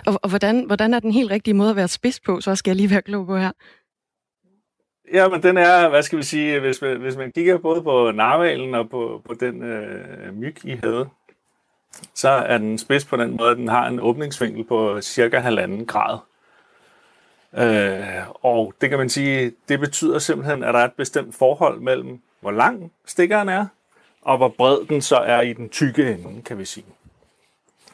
[0.06, 2.72] Og, og hvordan, hvordan er den helt rigtige måde at være spids på, så skal
[2.72, 3.52] jeg lige være klog på her?
[5.14, 8.12] Ja, men den er, hvad skal vi sige, hvis man, hvis man kigger både på
[8.12, 11.10] narvalen og på, på den øh, myg, I havde,
[12.14, 15.86] så er den spids på den måde, at den har en åbningsvinkel på cirka halvanden
[15.86, 16.18] grad.
[17.58, 21.80] Øh, og det kan man sige, det betyder simpelthen, at der er et bestemt forhold
[21.80, 23.66] mellem, hvor lang stikkeren er,
[24.22, 26.86] og hvor bred den så er i den tykke ende, kan vi sige.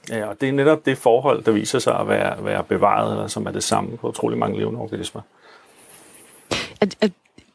[0.09, 3.27] Ja, og det er netop det forhold, der viser sig at være, være bevaret, eller
[3.27, 5.21] som er det samme på utrolig mange levende organismer.
[6.81, 7.11] At, at,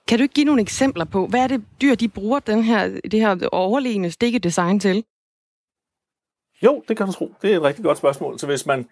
[0.08, 3.00] kan du ikke give nogle eksempler på, hvad er det dyr, de bruger den her,
[3.10, 5.04] det her overlegne stikkedesign til?
[6.64, 7.34] Jo, det kan du tro.
[7.42, 8.38] Det er et rigtig godt spørgsmål.
[8.38, 8.86] Så hvis man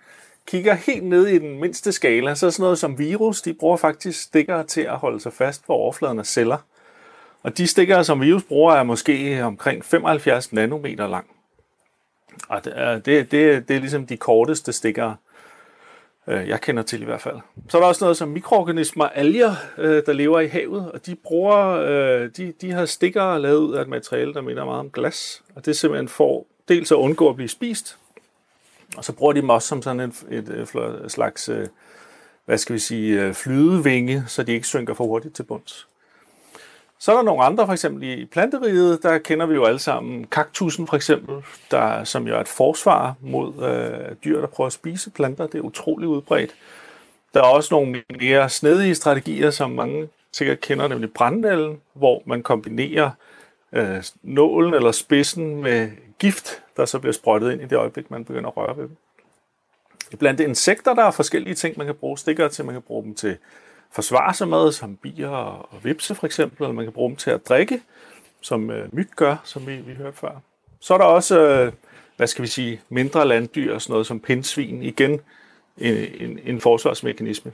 [0.47, 3.77] kigger helt ned i den mindste skala, så er sådan noget som virus, de bruger
[3.77, 6.59] faktisk stikker til at holde sig fast på overfladen af celler.
[7.43, 11.27] Og de stikker, som virus bruger, er måske omkring 75 nanometer lang.
[12.49, 15.15] Og det er, det, det, det er ligesom de korteste stikker,
[16.27, 17.37] øh, jeg kender til i hvert fald.
[17.69, 21.15] Så er der også noget som mikroorganismer, alger, øh, der lever i havet, og de
[21.15, 24.91] bruger, øh, de, de har stikker lavet ud af et materiale, der minder meget om
[24.91, 25.43] glas.
[25.55, 27.99] Og det simpelthen får dels at undgå at blive spist,
[28.97, 30.49] og så bruger de dem også som sådan et, et,
[31.05, 31.67] et slags, øh,
[32.45, 35.89] hvad skal vi sige, øh, flydevinge, så de ikke synker for hurtigt til bunds.
[36.99, 40.25] Så er der nogle andre, for eksempel i planteriget, der kender vi jo alle sammen
[40.25, 41.35] kaktusen for eksempel,
[41.71, 45.47] der, som jo er et forsvar mod øh, dyr, der prøver at spise planter.
[45.47, 46.55] Det er utrolig udbredt.
[47.35, 52.43] Der er også nogle mere snedige strategier, som mange sikkert kender, nemlig brandnælden, hvor man
[52.43, 53.11] kombinerer
[53.73, 55.91] øh, nålen eller spidsen med
[56.23, 58.97] gift, der så bliver sprøjtet ind i det øjeblik, man begynder at røre ved dem.
[60.19, 62.65] Blandt insekter, der er forskellige ting, man kan bruge stikker til.
[62.65, 63.37] Man kan bruge dem til
[63.93, 67.31] forsvare sig med, som bier og vipse for eksempel, eller man kan bruge dem til
[67.31, 67.81] at drikke,
[68.41, 70.41] som øh, myg gør, som vi, vi hørte før.
[70.81, 71.73] Så er der også, øh,
[72.17, 75.21] hvad skal vi sige, mindre landdyr, sådan noget som pindsvin, igen
[75.79, 77.53] en, en, en forsvarsmekanisme.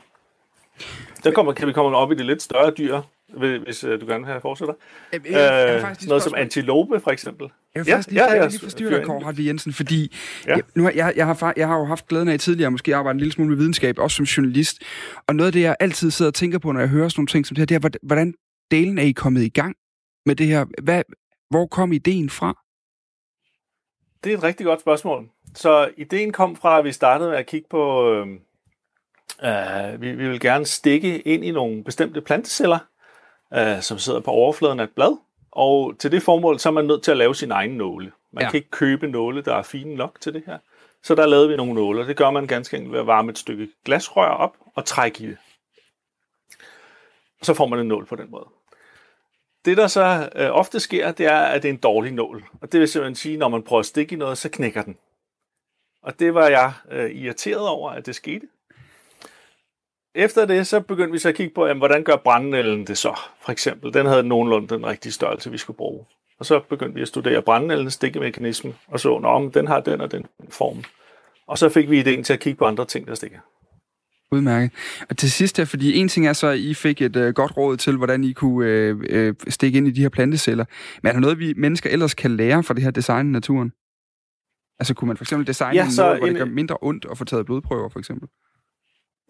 [1.25, 3.01] Der kommer, kan vi komme op i det lidt større dyr,
[3.37, 4.75] hvis øh, du gerne vil have fortsætter.
[5.13, 7.51] Øh, noget som antilope, for eksempel.
[7.75, 10.17] Jeg vil faktisk lige, ja, ja, ja, lige forstyrre dig, Kåre Hartvig Jensen, fordi
[10.47, 10.55] ja.
[10.55, 13.21] jeg, nu, jeg, jeg, har, jeg har jo haft glæden af tidligere måske arbejde en
[13.21, 14.83] lille smule med videnskab, også som journalist.
[15.27, 17.29] Og noget af det, jeg altid sidder og tænker på, når jeg hører sådan nogle
[17.29, 18.35] ting som det her, det er, hvordan
[18.71, 19.77] delen er I kommet i gang
[20.27, 20.65] med det her?
[20.83, 21.03] Hvad,
[21.51, 22.59] hvor kom ideen fra?
[24.25, 25.29] Det er et rigtig godt spørgsmål.
[25.55, 28.27] Så ideen kom fra, at vi startede med at kigge på, øh,
[29.45, 32.79] øh, vi, vi vil gerne stikke ind i nogle bestemte planteceller,
[33.55, 35.19] øh, som sidder på overfladen af et blad.
[35.51, 38.13] Og til det formål, så er man nødt til at lave sin egen nåle.
[38.33, 38.51] Man ja.
[38.51, 40.59] kan ikke købe nåle, der er fine nok til det her.
[41.03, 43.39] Så der lavede vi nogle nåle, det gør man ganske enkelt ved at varme et
[43.39, 45.37] stykke glasrør op og trække i det.
[47.41, 48.47] Og så får man en nål på den måde.
[49.65, 52.45] Det, der så øh, ofte sker, det er, at det er en dårlig nål.
[52.61, 54.83] Og det vil simpelthen sige, at når man prøver at stikke i noget, så knækker
[54.83, 54.99] den.
[56.03, 58.49] Og det var jeg øh, irriteret over, at det skete
[60.19, 63.21] efter det, så begyndte vi så at kigge på, jamen, hvordan gør brændenælden det så?
[63.45, 66.05] For eksempel, den havde nogenlunde den rigtige størrelse, vi skulle bruge.
[66.39, 70.13] Og så begyndte vi at studere brændenældens stikkemekanisme, og så, at den har den og
[70.13, 70.85] den form.
[71.47, 73.39] Og så fik vi ideen til at kigge på andre ting, der stikker.
[74.33, 74.71] Udmærket.
[75.11, 77.57] Og til sidst her, fordi en ting er så, at I fik et øh, godt
[77.57, 80.65] råd til, hvordan I kunne øh, øh, stikke ind i de her planteceller.
[81.03, 83.73] Men er der noget, vi mennesker ellers kan lære fra det her design i naturen?
[84.79, 86.35] Altså kunne man for eksempel designe ja, så noget, hvor en...
[86.35, 88.29] det gør mindre ondt at få taget blodprøver, for eksempel?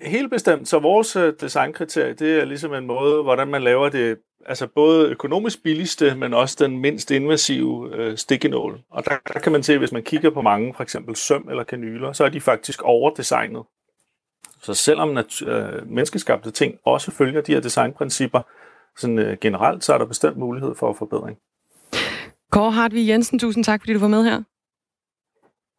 [0.03, 0.69] Helt bestemt.
[0.69, 5.09] Så vores øh, designkriterie, det er ligesom en måde, hvordan man laver det, altså både
[5.09, 8.81] økonomisk billigste, men også den mindst invasive øh, stikkenål.
[8.91, 11.65] Og der, der kan man se, hvis man kigger på mange, for eksempel søm eller
[11.65, 13.63] kanyler, så er de faktisk overdesignet.
[14.63, 18.41] Så selvom nat- øh, menneskeskabte ting også følger de her designprincipper,
[18.97, 21.39] sådan øh, generelt, så er der bestemt mulighed for forbedring.
[22.51, 24.43] Kåre Hartvig Jensen, tusind tak, fordi du var med her.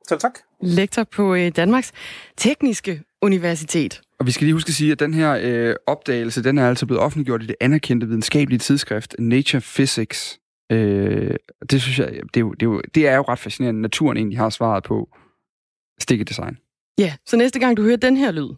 [0.07, 0.39] Selv tak.
[0.61, 1.91] Lektor på øh, Danmarks
[2.38, 4.01] Tekniske Universitet.
[4.20, 6.86] Og vi skal lige huske at sige, at den her øh, opdagelse, den er altså
[6.86, 10.39] blevet offentliggjort i det anerkendte videnskabelige tidsskrift Nature Physics.
[10.72, 11.36] Øh,
[11.70, 14.17] det synes jeg, det er, jo, det, er jo, det er jo ret fascinerende, naturen
[14.17, 15.09] egentlig har svaret på
[15.99, 16.57] stikkedesign.
[16.97, 18.49] Ja, så næste gang du hører den her lyd,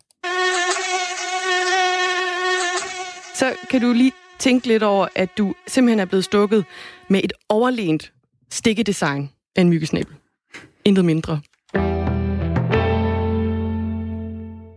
[3.35, 6.65] så kan du lige tænke lidt over, at du simpelthen er blevet stukket
[7.09, 8.13] med et overlænt
[8.49, 10.15] stikkedesign af en myggesnæbel.
[10.85, 11.41] Intet mindre.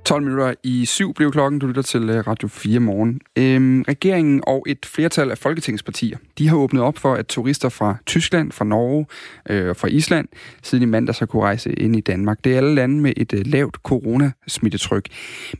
[0.04, 1.58] 12 minutter i syv blev klokken.
[1.58, 3.20] Du lytter til øh, Radio 4 morgen.
[3.36, 7.96] Øhm, regeringen og et flertal af folketingspartier, de har åbnet op for, at turister fra
[8.06, 9.06] Tyskland, fra Norge
[9.50, 10.28] øh, fra Island
[10.62, 12.44] siden i mandag så kunne rejse ind i Danmark.
[12.44, 15.08] Det er alle lande med et øh, lavt coronasmittetryk.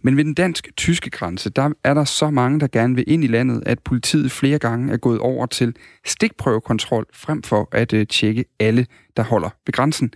[0.02, 3.26] Men ved den dansk-tyske grænse, der er der så mange, der gerne vil ind i
[3.26, 8.44] landet, at politiet flere gange er gået over til stikprøvekontrol frem for at øh, tjekke
[8.60, 8.86] alle,
[9.16, 10.12] der holder ved grænsen.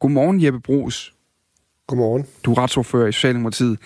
[0.00, 1.17] Godmorgen Jeppe Brugs.
[1.88, 2.26] Godmorgen.
[2.44, 3.78] Du er retsordfører i Socialdemokratiet.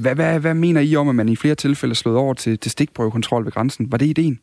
[0.00, 2.58] Hvad, hvad, hvad mener I om, at man i flere tilfælde er slået over til,
[2.58, 3.92] til stikprøvekontrol ved grænsen?
[3.92, 4.40] Var det ideen?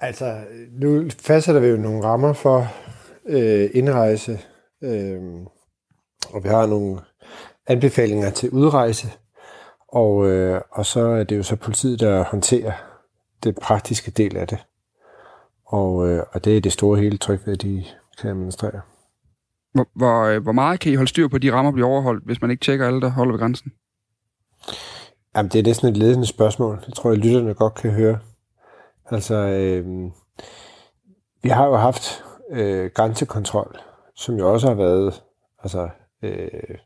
[0.00, 0.40] Altså,
[0.72, 2.72] nu fastsætter vi jo nogle rammer for
[3.26, 4.40] øh, indrejse,
[4.82, 5.20] øh,
[6.28, 7.00] og vi har nogle
[7.66, 9.08] anbefalinger til udrejse,
[9.88, 12.72] og, øh, og så er det jo så politiet, der håndterer
[13.44, 14.58] den praktiske del af det.
[15.66, 17.84] Og, øh, og det er det store hele tryk, at de
[18.20, 18.80] kan administrere.
[19.72, 22.24] Hvor, hvor, øh, hvor meget kan I holde styr på, at de rammer bliver overholdt,
[22.24, 23.72] hvis man ikke tjekker alle, der holder ved grænsen?
[25.36, 26.84] Jamen, det er næsten et ledende spørgsmål.
[26.86, 28.18] Jeg tror, jeg, lytterne godt kan høre.
[29.10, 29.86] Altså, øh,
[31.42, 33.78] vi har jo haft øh, grænsekontrol,
[34.14, 35.22] som jo også har været
[35.62, 35.88] altså,
[36.22, 36.78] øh,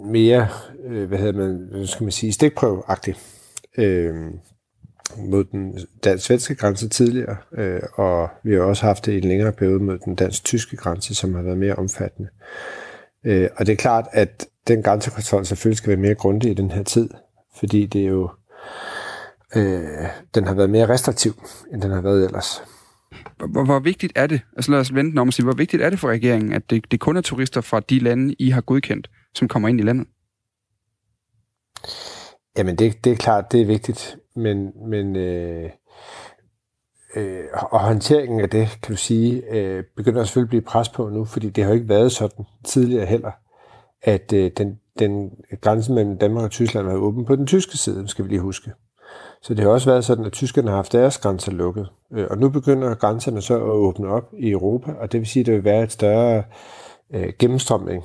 [0.00, 0.48] mere,
[0.84, 3.14] øh, hvad hedder man, skal man sige, stikprøveagtig
[3.78, 4.14] øh,
[5.16, 9.52] mod den dansk-svenske grænse tidligere, øh, og vi har også haft det i en længere
[9.52, 12.28] periode mod den dansk-tyske grænse, som har været mere omfattende.
[13.24, 16.70] Øh, og det er klart, at den grænsekontrol selvfølgelig skal være mere grundig i den
[16.70, 17.08] her tid,
[17.58, 18.30] fordi det er jo,
[19.56, 21.32] øh, den har været mere restriktiv,
[21.72, 22.62] end den har været ellers.
[23.36, 25.90] Hvor, hvor vigtigt er det, altså lad os vente om at sige, hvor vigtigt er
[25.90, 29.10] det for regeringen, at det, det kun er turister fra de lande, I har godkendt,
[29.34, 30.06] som kommer ind i landet?
[32.58, 35.70] Jamen, det, det er klart, det er vigtigt, men, men øh,
[37.16, 41.08] øh, og håndteringen af det, kan du sige, øh, begynder selvfølgelig at blive pres på
[41.08, 43.30] nu, fordi det har jo ikke været sådan tidligere heller,
[44.02, 45.30] at øh, den, den
[45.60, 48.72] grænse mellem Danmark og Tyskland var åben på den tyske side, skal vi lige huske.
[49.42, 51.88] Så det har også været sådan, at tyskerne har haft deres grænser lukket.
[52.12, 55.40] Øh, og nu begynder grænserne så at åbne op i Europa, og det vil sige,
[55.40, 56.42] at der vil være et større
[57.14, 58.04] øh, gennemstrømning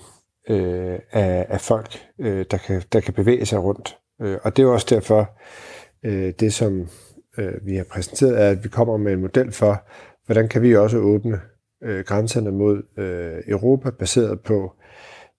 [0.49, 3.97] øh, af, af folk, øh, der, kan, der kan bevæge sig rundt.
[4.21, 5.29] Øh, og det er også derfor,
[6.05, 6.87] øh, det som
[7.37, 9.83] øh, vi har præsenteret, er, at vi kommer med en model for,
[10.25, 11.39] hvordan kan vi også åbne
[11.83, 14.73] øh, grænserne mod øh, Europa, baseret på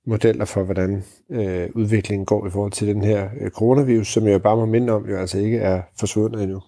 [0.06, 4.42] modeller for, hvordan øh, udviklingen går i forhold til den her øh, coronavirus, som jeg
[4.42, 6.60] bare må minde om, jo altså ikke er forsvundet endnu.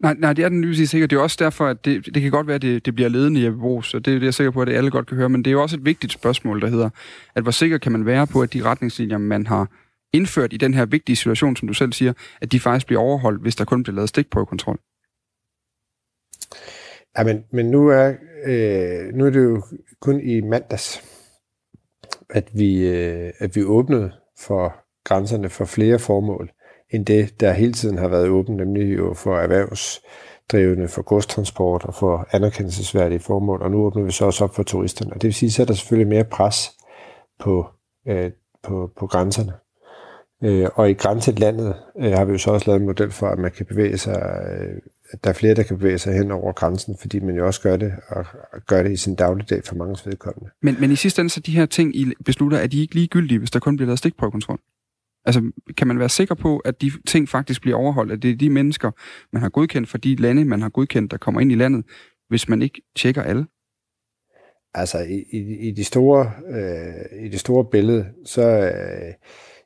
[0.00, 1.10] Nej, nej, det er den lige sikkert.
[1.10, 3.40] Det er også derfor, at det, det kan godt være, at det, det bliver ledende
[3.40, 5.28] i Jeppe så det, det er jeg sikker på, at det alle godt kan høre,
[5.28, 6.90] men det er jo også et vigtigt spørgsmål, der hedder,
[7.34, 9.68] at hvor sikker kan man være på, at de retningslinjer, man har
[10.12, 13.42] indført i den her vigtige situation, som du selv siger, at de faktisk bliver overholdt,
[13.42, 14.78] hvis der kun bliver lavet stikprøvekontrol?
[17.18, 18.12] Ja, men, men nu, er,
[18.44, 19.62] øh, nu er det jo
[20.00, 21.04] kun i mandags,
[22.30, 26.50] at vi, øh, at vi åbnede for grænserne for flere formål,
[26.90, 31.94] end det, der hele tiden har været åbent, nemlig jo for erhvervsdrivende, for godstransport og
[31.94, 35.12] for anerkendelsesværdige formål, og nu åbner vi så også op for turisterne.
[35.12, 36.70] Og det vil sige, at der selvfølgelig mere pres
[37.38, 37.66] på,
[38.08, 38.30] øh,
[38.62, 39.52] på, på grænserne.
[40.44, 43.38] Øh, og i grænselandet øh, har vi jo så også lavet en model for, at
[43.38, 44.78] man kan bevæge sig, øh,
[45.10, 47.60] at der er flere, der kan bevæge sig hen over grænsen, fordi man jo også
[47.60, 48.26] gør det, og
[48.66, 50.50] gør det i sin dagligdag for mange vedkommende.
[50.62, 53.38] Men, men i sidste ende, så de her ting, I beslutter, er de ikke ligegyldige,
[53.38, 54.58] hvis der kun bliver lavet stikprøvekontrol?
[55.24, 58.36] Altså, kan man være sikker på, at de ting faktisk bliver overholdt, at det er
[58.36, 58.90] de mennesker,
[59.32, 61.84] man har godkendt for de lande, man har godkendt, der kommer ind i landet,
[62.28, 63.46] hvis man ikke tjekker alle?
[64.74, 69.12] Altså, i, i, i, de store, øh, i det store billede, så, øh,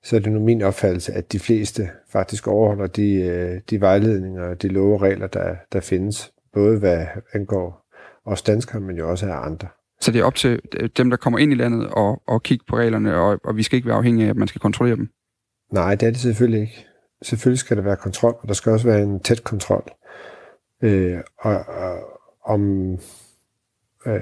[0.06, 4.42] så er det nu min opfattelse, at de fleste faktisk overholder de, øh, de vejledninger
[4.42, 7.86] og de love og regler, der, der findes, både hvad angår
[8.24, 9.68] os danskere, men jo også af andre.
[10.00, 10.60] Så det er op til
[10.96, 13.76] dem, der kommer ind i landet og, og kigge på reglerne, og, og vi skal
[13.76, 15.08] ikke være afhængige af, at man skal kontrollere dem?
[15.72, 16.86] Nej, det er det selvfølgelig ikke.
[17.22, 19.90] Selvfølgelig skal der være kontrol, og der skal også være en tæt kontrol.
[20.82, 21.98] Øh, og, og
[22.44, 22.92] om
[24.06, 24.20] øh,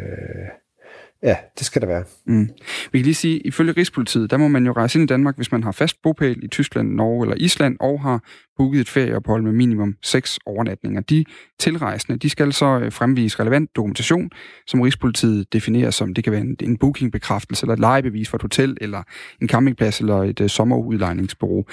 [1.24, 2.04] Ja, det skal der være.
[2.26, 2.48] Mm.
[2.92, 5.52] Vi kan lige sige, ifølge Rigspolitiet, der må man jo rejse ind i Danmark, hvis
[5.52, 8.22] man har fast bopæl i Tyskland, Norge eller Island, og har
[8.56, 11.00] booket et ferieophold med minimum seks overnatninger.
[11.00, 11.24] De
[11.58, 14.30] tilrejsende, de skal så øh, fremvise relevant dokumentation,
[14.66, 18.42] som Rigspolitiet definerer som, det kan være en, en bookingbekræftelse, eller et lejebevis for et
[18.42, 19.02] hotel, eller
[19.42, 21.64] en campingplads, eller et uh, sommerudlejningsbureau.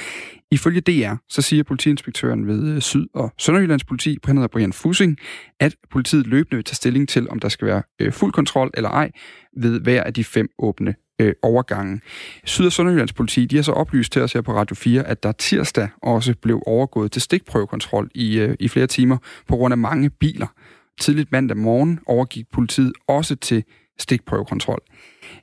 [0.52, 5.18] Ifølge DR, så siger politiinspektøren ved øh, Syd- og Sønderjyllands politi, på hedder Brian Fussing,
[5.60, 9.12] at politiet løbende vil tage stilling til, om der skal være fuld kontrol eller ej
[9.58, 12.02] ved hver af de fem åbne øh, overgangen.
[12.46, 15.24] Syd- og Sønderjyllands politi de har så oplyst til os her på Radio 4, at
[15.24, 19.18] der tirsdag også blev overgået til stikprøvekontrol i, øh, i flere timer
[19.48, 20.48] på grund af mange biler.
[21.02, 23.64] Tidligt mandag morgen overgik politiet også til
[24.00, 24.80] stikprøvekontrol.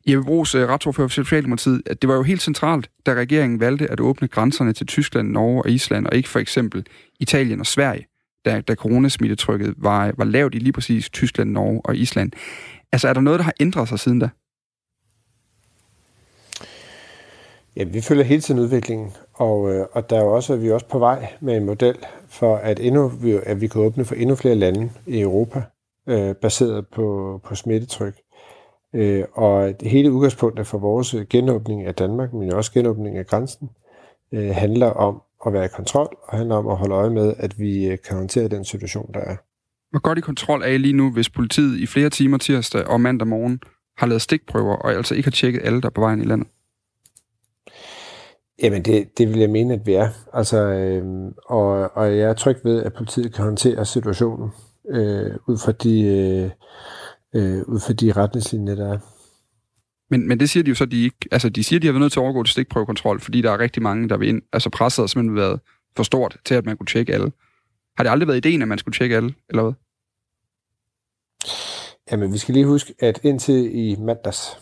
[0.06, 3.90] Jeppe Brugs, øh, retsordfører for Socialdemokratiet, at det var jo helt centralt, da regeringen valgte
[3.90, 6.86] at åbne grænserne til Tyskland, Norge og Island, og ikke for eksempel
[7.20, 8.06] Italien og Sverige,
[8.44, 12.32] da, da coronasmittetrykket var, var lavt i lige præcis Tyskland, Norge og Island.
[12.92, 14.28] Altså, er der noget, der har ændret sig siden da?
[17.78, 20.68] Ja, vi følger hele tiden udviklingen, og, øh, og der er jo også, at vi
[20.68, 21.96] er også på vej med en model
[22.28, 23.12] for, at, endnu,
[23.42, 25.62] at vi kan åbne for endnu flere lande i Europa,
[26.08, 28.14] øh, baseret på, på smittetryk.
[28.94, 33.70] Øh, og hele udgangspunktet for vores genåbning af Danmark, men også genåbning af grænsen,
[34.32, 37.58] øh, handler om at være i kontrol, og handler om at holde øje med, at
[37.58, 39.36] vi øh, kan håndtere den situation, der er.
[39.90, 43.00] Hvor godt i kontrol er I lige nu, hvis politiet i flere timer tirsdag og
[43.00, 43.60] mandag morgen
[43.96, 46.48] har lavet stikprøver, og altså ikke har tjekket alle, der er på vejen i landet?
[48.62, 50.08] Jamen, det, det vil jeg mene, at vi er.
[50.32, 54.50] Altså, øh, og, og jeg er tryg ved, at politiet kan håndtere situationen
[54.90, 56.50] øh, ud fra de, øh,
[57.34, 58.98] øh, ud fra de retningslinjer, der er.
[60.10, 61.28] Men, men det siger de jo så, de ikke...
[61.30, 63.58] Altså, de siger, de har været nødt til at overgå til stikprøvekontrol, fordi der er
[63.58, 64.42] rigtig mange, der vil ind.
[64.52, 65.60] Altså, presset har simpelthen været
[65.96, 67.32] for stort til, at man kunne tjekke alle.
[67.96, 69.72] Har det aldrig været ideen, at man skulle tjekke alle, eller hvad?
[72.10, 74.58] Jamen, vi skal lige huske, at indtil i mandags,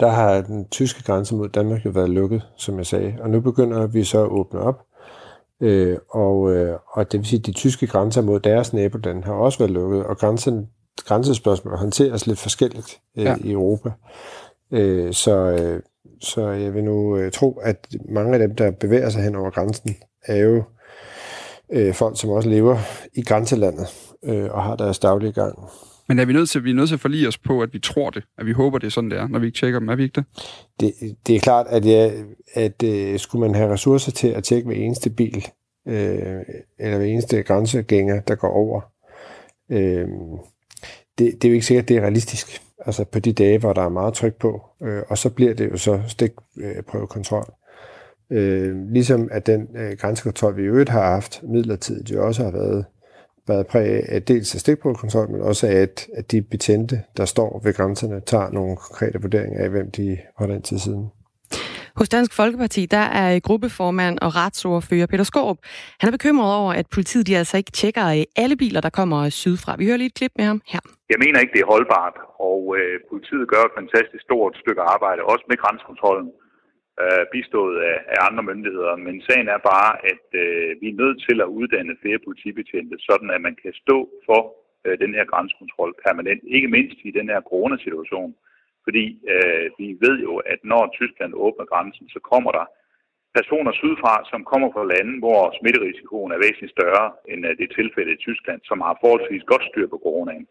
[0.00, 3.14] der har den tyske grænse mod Danmark jo været lukket, som jeg sagde.
[3.20, 4.80] Og nu begynder vi så at åbne op.
[5.60, 9.32] Øh, og, øh, og det vil sige, at de tyske grænser mod deres naboland har
[9.32, 10.68] også været lukket, og grænsen,
[11.06, 13.36] grænsespørgsmål håndteres lidt forskelligt øh, ja.
[13.40, 13.90] i Europa.
[14.70, 15.82] Øh, så, øh,
[16.20, 19.50] så jeg vil nu øh, tro, at mange af dem, der bevæger sig hen over
[19.50, 20.62] grænsen, er jo
[21.72, 22.78] øh, folk, som også lever
[23.14, 25.58] i grænselandet øh, og har deres daglige gang.
[26.12, 27.78] Men er vi nødt til, vi er nødt til at forlige os på, at vi
[27.78, 29.88] tror det, at vi håber, det er sådan, det er, når vi ikke tjekker dem?
[29.88, 30.24] Er vi ikke det?
[30.80, 32.10] Det, det er klart, at, ja,
[32.54, 35.46] at uh, skulle man have ressourcer til at tjekke hver eneste bil,
[35.88, 36.40] øh,
[36.78, 38.80] eller hver eneste grænsegænger, der går over,
[39.70, 40.08] øh,
[41.18, 42.62] det, det er jo ikke sikkert, at det er realistisk.
[42.86, 45.70] Altså på de dage, hvor der er meget tryk på, øh, og så bliver det
[45.70, 47.52] jo så stikprøvekontrol.
[48.30, 52.44] Øh, øh, ligesom at den øh, grænsekontrol, vi i øvrigt har haft midlertidigt, jo også
[52.44, 52.84] har været
[53.48, 57.60] været præg af dels af stikprøvekontrol, men også af, at, at de betjente, der står
[57.64, 61.10] ved grænserne, tager nogle konkrete vurderinger af, hvem de holder ind til siden.
[62.00, 65.58] Hos Dansk Folkeparti, der er gruppeformand og retsordfører Peter Skorup.
[66.00, 69.76] Han er bekymret over, at politiet de altså ikke tjekker alle biler, der kommer sydfra.
[69.78, 70.82] Vi hører lige et klip med ham her.
[71.12, 72.16] Jeg mener ikke, det er holdbart,
[72.50, 76.28] og øh, politiet gør et fantastisk stort stykke arbejde, også med grænsekontrollen
[77.00, 78.96] øh, bistået af, af andre myndigheder.
[78.96, 83.30] Men sagen er bare, at øh, vi er nødt til at uddanne flere politibetjente, sådan
[83.30, 84.40] at man kan stå for
[84.84, 86.42] øh, den her grænsekontrol permanent.
[86.56, 88.34] Ikke mindst i den her coronasituation.
[88.84, 92.66] Fordi øh, vi ved jo, at når Tyskland åbner grænsen, så kommer der
[93.38, 98.12] personer sydfra, som kommer fra lande, hvor smitterisikoen er væsentligt større end øh, det tilfælde
[98.12, 100.46] i Tyskland, som har forholdsvis godt styr på coronaen.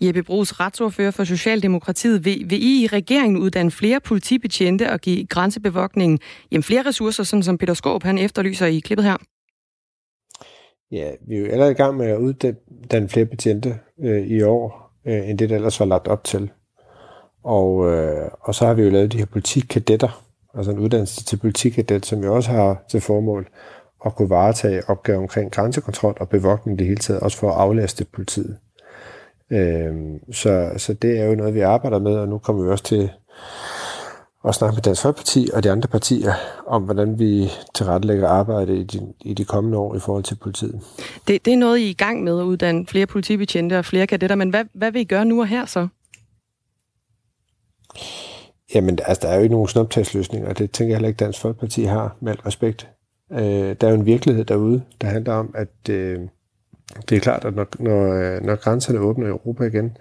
[0.00, 2.24] Jeppe Brugs, retsordfører for Socialdemokratiet.
[2.24, 6.18] Vil, vil I i regeringen uddanne flere politibetjente og give grænsebevogtningen
[6.52, 9.16] jamen, flere ressourcer, sådan som Peter Skåb han efterlyser i klippet her?
[10.90, 14.92] Ja, vi er jo allerede i gang med at uddanne flere betjente øh, i år,
[15.06, 16.50] øh, end det, der ellers var lagt op til.
[17.44, 20.24] Og, øh, og så har vi jo lavet de her politikadetter,
[20.54, 23.48] altså en uddannelse til politikadet, som jo også har til formål
[24.06, 28.04] at kunne varetage opgaver omkring grænsekontrol og bevogtning det hele taget, også for at aflaste
[28.04, 28.58] politiet.
[29.50, 32.84] Øhm, så, så det er jo noget, vi arbejder med, og nu kommer vi også
[32.84, 33.10] til
[34.48, 36.32] at snakke med Dansk Folkeparti og de andre partier
[36.66, 40.80] om, hvordan vi tilrettelægger arbejde i de, i de kommende år i forhold til politiet.
[41.28, 44.06] Det, det er noget, I er i gang med at uddanne flere politibetjente og flere
[44.06, 45.88] kadetter, men hvad, hvad vil I gøre nu og her så?
[48.74, 51.40] Jamen, altså, der er jo ikke nogen snuptagsløsninger, og det tænker jeg heller ikke, Dansk
[51.40, 52.88] Folkeparti har, med al respekt.
[53.32, 56.20] Øh, der er jo en virkelighed derude, der handler om, at øh,
[57.08, 59.96] det er klart, at når, når, øh, når grænserne åbner i Europa igen,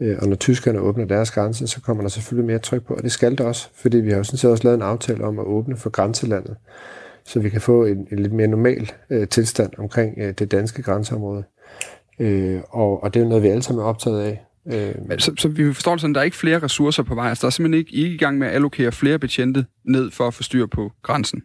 [0.00, 3.02] øh, og når tyskerne åbner deres grænse, så kommer der selvfølgelig mere tryk på, og
[3.02, 5.38] det skal det også, fordi vi har jo sådan set også lavet en aftale om
[5.38, 6.56] at åbne for grænselandet,
[7.24, 10.82] så vi kan få en, en lidt mere normal øh, tilstand omkring øh, det danske
[10.82, 11.44] grænseområde.
[12.18, 14.44] Øh, og, og det er jo noget, vi alle sammen er optaget af.
[14.66, 17.28] Øh, så, så vi forstår det sådan, der er ikke flere ressourcer på vej.
[17.28, 20.26] Altså, der er simpelthen ikke, I, i gang med at allokere flere betjente ned for
[20.26, 21.42] at få styr på grænsen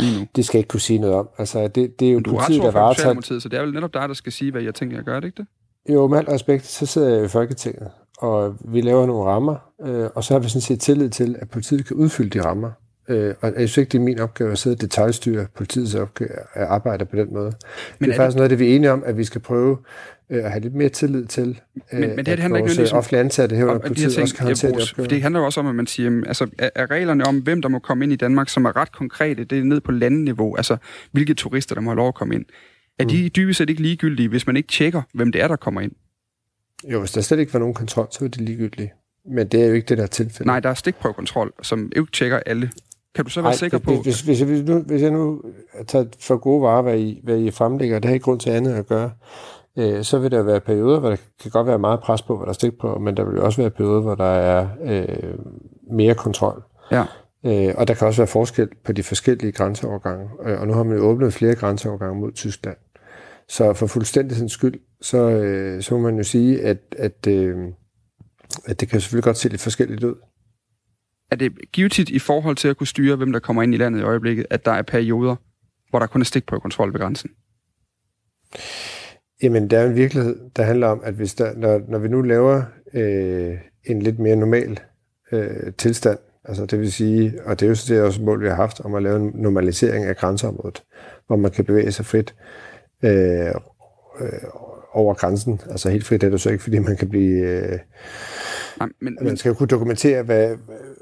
[0.00, 0.26] lige nu.
[0.36, 1.28] Det skal jeg ikke kunne sige noget om.
[1.38, 3.20] Altså, det, det er jo du politiet, der varetager...
[3.20, 5.26] så det er vel netop dig, der skal sige, hvad jeg tænker, jeg gør det,
[5.26, 5.46] ikke det?
[5.94, 7.88] Jo, med al respekt, så sidder jeg i Folketinget,
[8.18, 11.50] og vi laver nogle rammer, øh, og så har vi sådan set tillid til, at
[11.50, 12.70] politiet kan udfylde de rammer.
[13.08, 16.30] Øh, og jeg synes ikke, det er min opgave at sidde og detaljstyre politiets opgave
[16.54, 17.52] at arbejde på den måde.
[17.98, 18.36] Men det er, er faktisk det...
[18.36, 19.78] noget, det vi er enige om, at vi skal prøve
[20.30, 21.60] øh, at have lidt mere tillid til,
[21.92, 24.22] øh, men, men det, at det handler vores ikke ligesom, offentlige ansatte her, politiet ting,
[24.22, 25.10] også kan håndtere det.
[25.10, 27.68] Det handler jo også om, at man siger, altså, er, er reglerne om, hvem der
[27.68, 30.76] må komme ind i Danmark, som er ret konkrete, det er ned på landeniveau, altså
[31.12, 32.44] hvilke turister, der må have lov at komme ind.
[32.98, 33.30] Er de mm.
[33.36, 35.92] dybest set ikke ligegyldige, hvis man ikke tjekker, hvem det er, der kommer ind?
[36.92, 38.90] Jo, hvis der slet ikke var nogen kontrol, så er det ligegyldigt.
[39.34, 40.46] Men det er jo ikke det, der er tilfældet.
[40.46, 42.70] Nej, der er stikprøvekontrol, som ikke tjekker alle.
[43.14, 44.02] Kan du så være Ej, sikker på...
[44.02, 45.42] Hvis, hvis, hvis, nu, hvis jeg nu
[45.86, 48.74] tager for gode varer, hvad I, hvad I fremlægger, det har ikke grund til andet
[48.74, 49.10] at gøre,
[49.78, 52.46] øh, så vil der være perioder, hvor der kan godt være meget pres på, hvad
[52.46, 55.38] der er stik på, men der vil også være perioder, hvor der er øh,
[55.90, 56.62] mere kontrol.
[56.92, 57.04] Ja.
[57.44, 60.28] Øh, og der kan også være forskel på de forskellige grænseovergange.
[60.46, 62.76] Øh, og nu har man jo åbnet flere grænseovergange mod Tyskland.
[63.48, 67.56] Så for fuldstændig skyld, så, øh, så må man jo sige, at, at, øh,
[68.64, 70.14] at det kan selvfølgelig godt se lidt forskelligt ud
[71.34, 74.00] er det givetigt i forhold til at kunne styre, hvem der kommer ind i landet
[74.00, 75.36] i øjeblikket, at der er perioder,
[75.90, 77.30] hvor der kun er stik på kontrol ved grænsen?
[79.42, 82.22] Jamen, der er en virkelighed, der handler om, at hvis der, når, når vi nu
[82.22, 82.62] laver
[82.94, 83.54] øh,
[83.84, 84.80] en lidt mere normal
[85.32, 88.48] øh, tilstand, altså det vil sige, og det er jo så det også mål, vi
[88.48, 90.82] har haft, om at lave en normalisering af grænseområdet,
[91.26, 92.34] hvor man kan bevæge sig frit,
[93.02, 93.46] øh,
[94.20, 94.30] øh,
[94.92, 95.60] over grænsen.
[95.70, 97.40] Altså helt frit er det så ikke, fordi man kan blive...
[97.40, 97.78] Øh,
[98.78, 100.56] Nej, men, man skal jo kunne dokumentere, hvad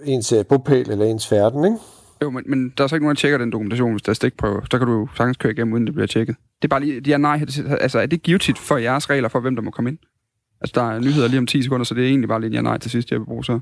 [0.04, 1.76] ens øh, bopæl eller ens færden, ikke?
[2.22, 4.14] Jo, men, men der er så ikke nogen, der tjekker den dokumentation, hvis der er
[4.14, 4.62] stikprøve.
[4.70, 6.36] Så kan du sagtens køre igennem, uden det bliver tjekket.
[6.62, 7.40] Det er bare lige, ja, nej,
[7.80, 9.98] altså er det givetigt for jeres regler for, hvem der må komme ind?
[10.60, 12.60] Altså, der er nyheder lige om 10 sekunder, så det er egentlig bare lige ja,
[12.60, 13.60] nej til sidst, jeg vil bruge så.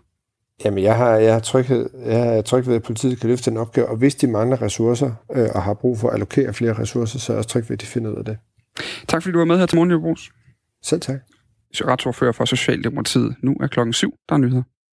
[0.64, 3.58] Jamen, jeg har, jeg har, tryghed, jeg har tryg ved, at politiet kan løfte den
[3.58, 7.18] opgave, og hvis de mangler ressourcer øh, og har brug for at allokere flere ressourcer,
[7.18, 8.38] så er jeg også tryg ved, at de finder ud af det.
[9.08, 10.30] Tak fordi du var med her til morgen, Jeppe Brugs.
[10.82, 11.16] Selv tak.
[11.74, 13.36] Retsordfører for Socialdemokratiet.
[13.42, 14.14] Nu er klokken syv.
[14.28, 14.62] Der er nyheder.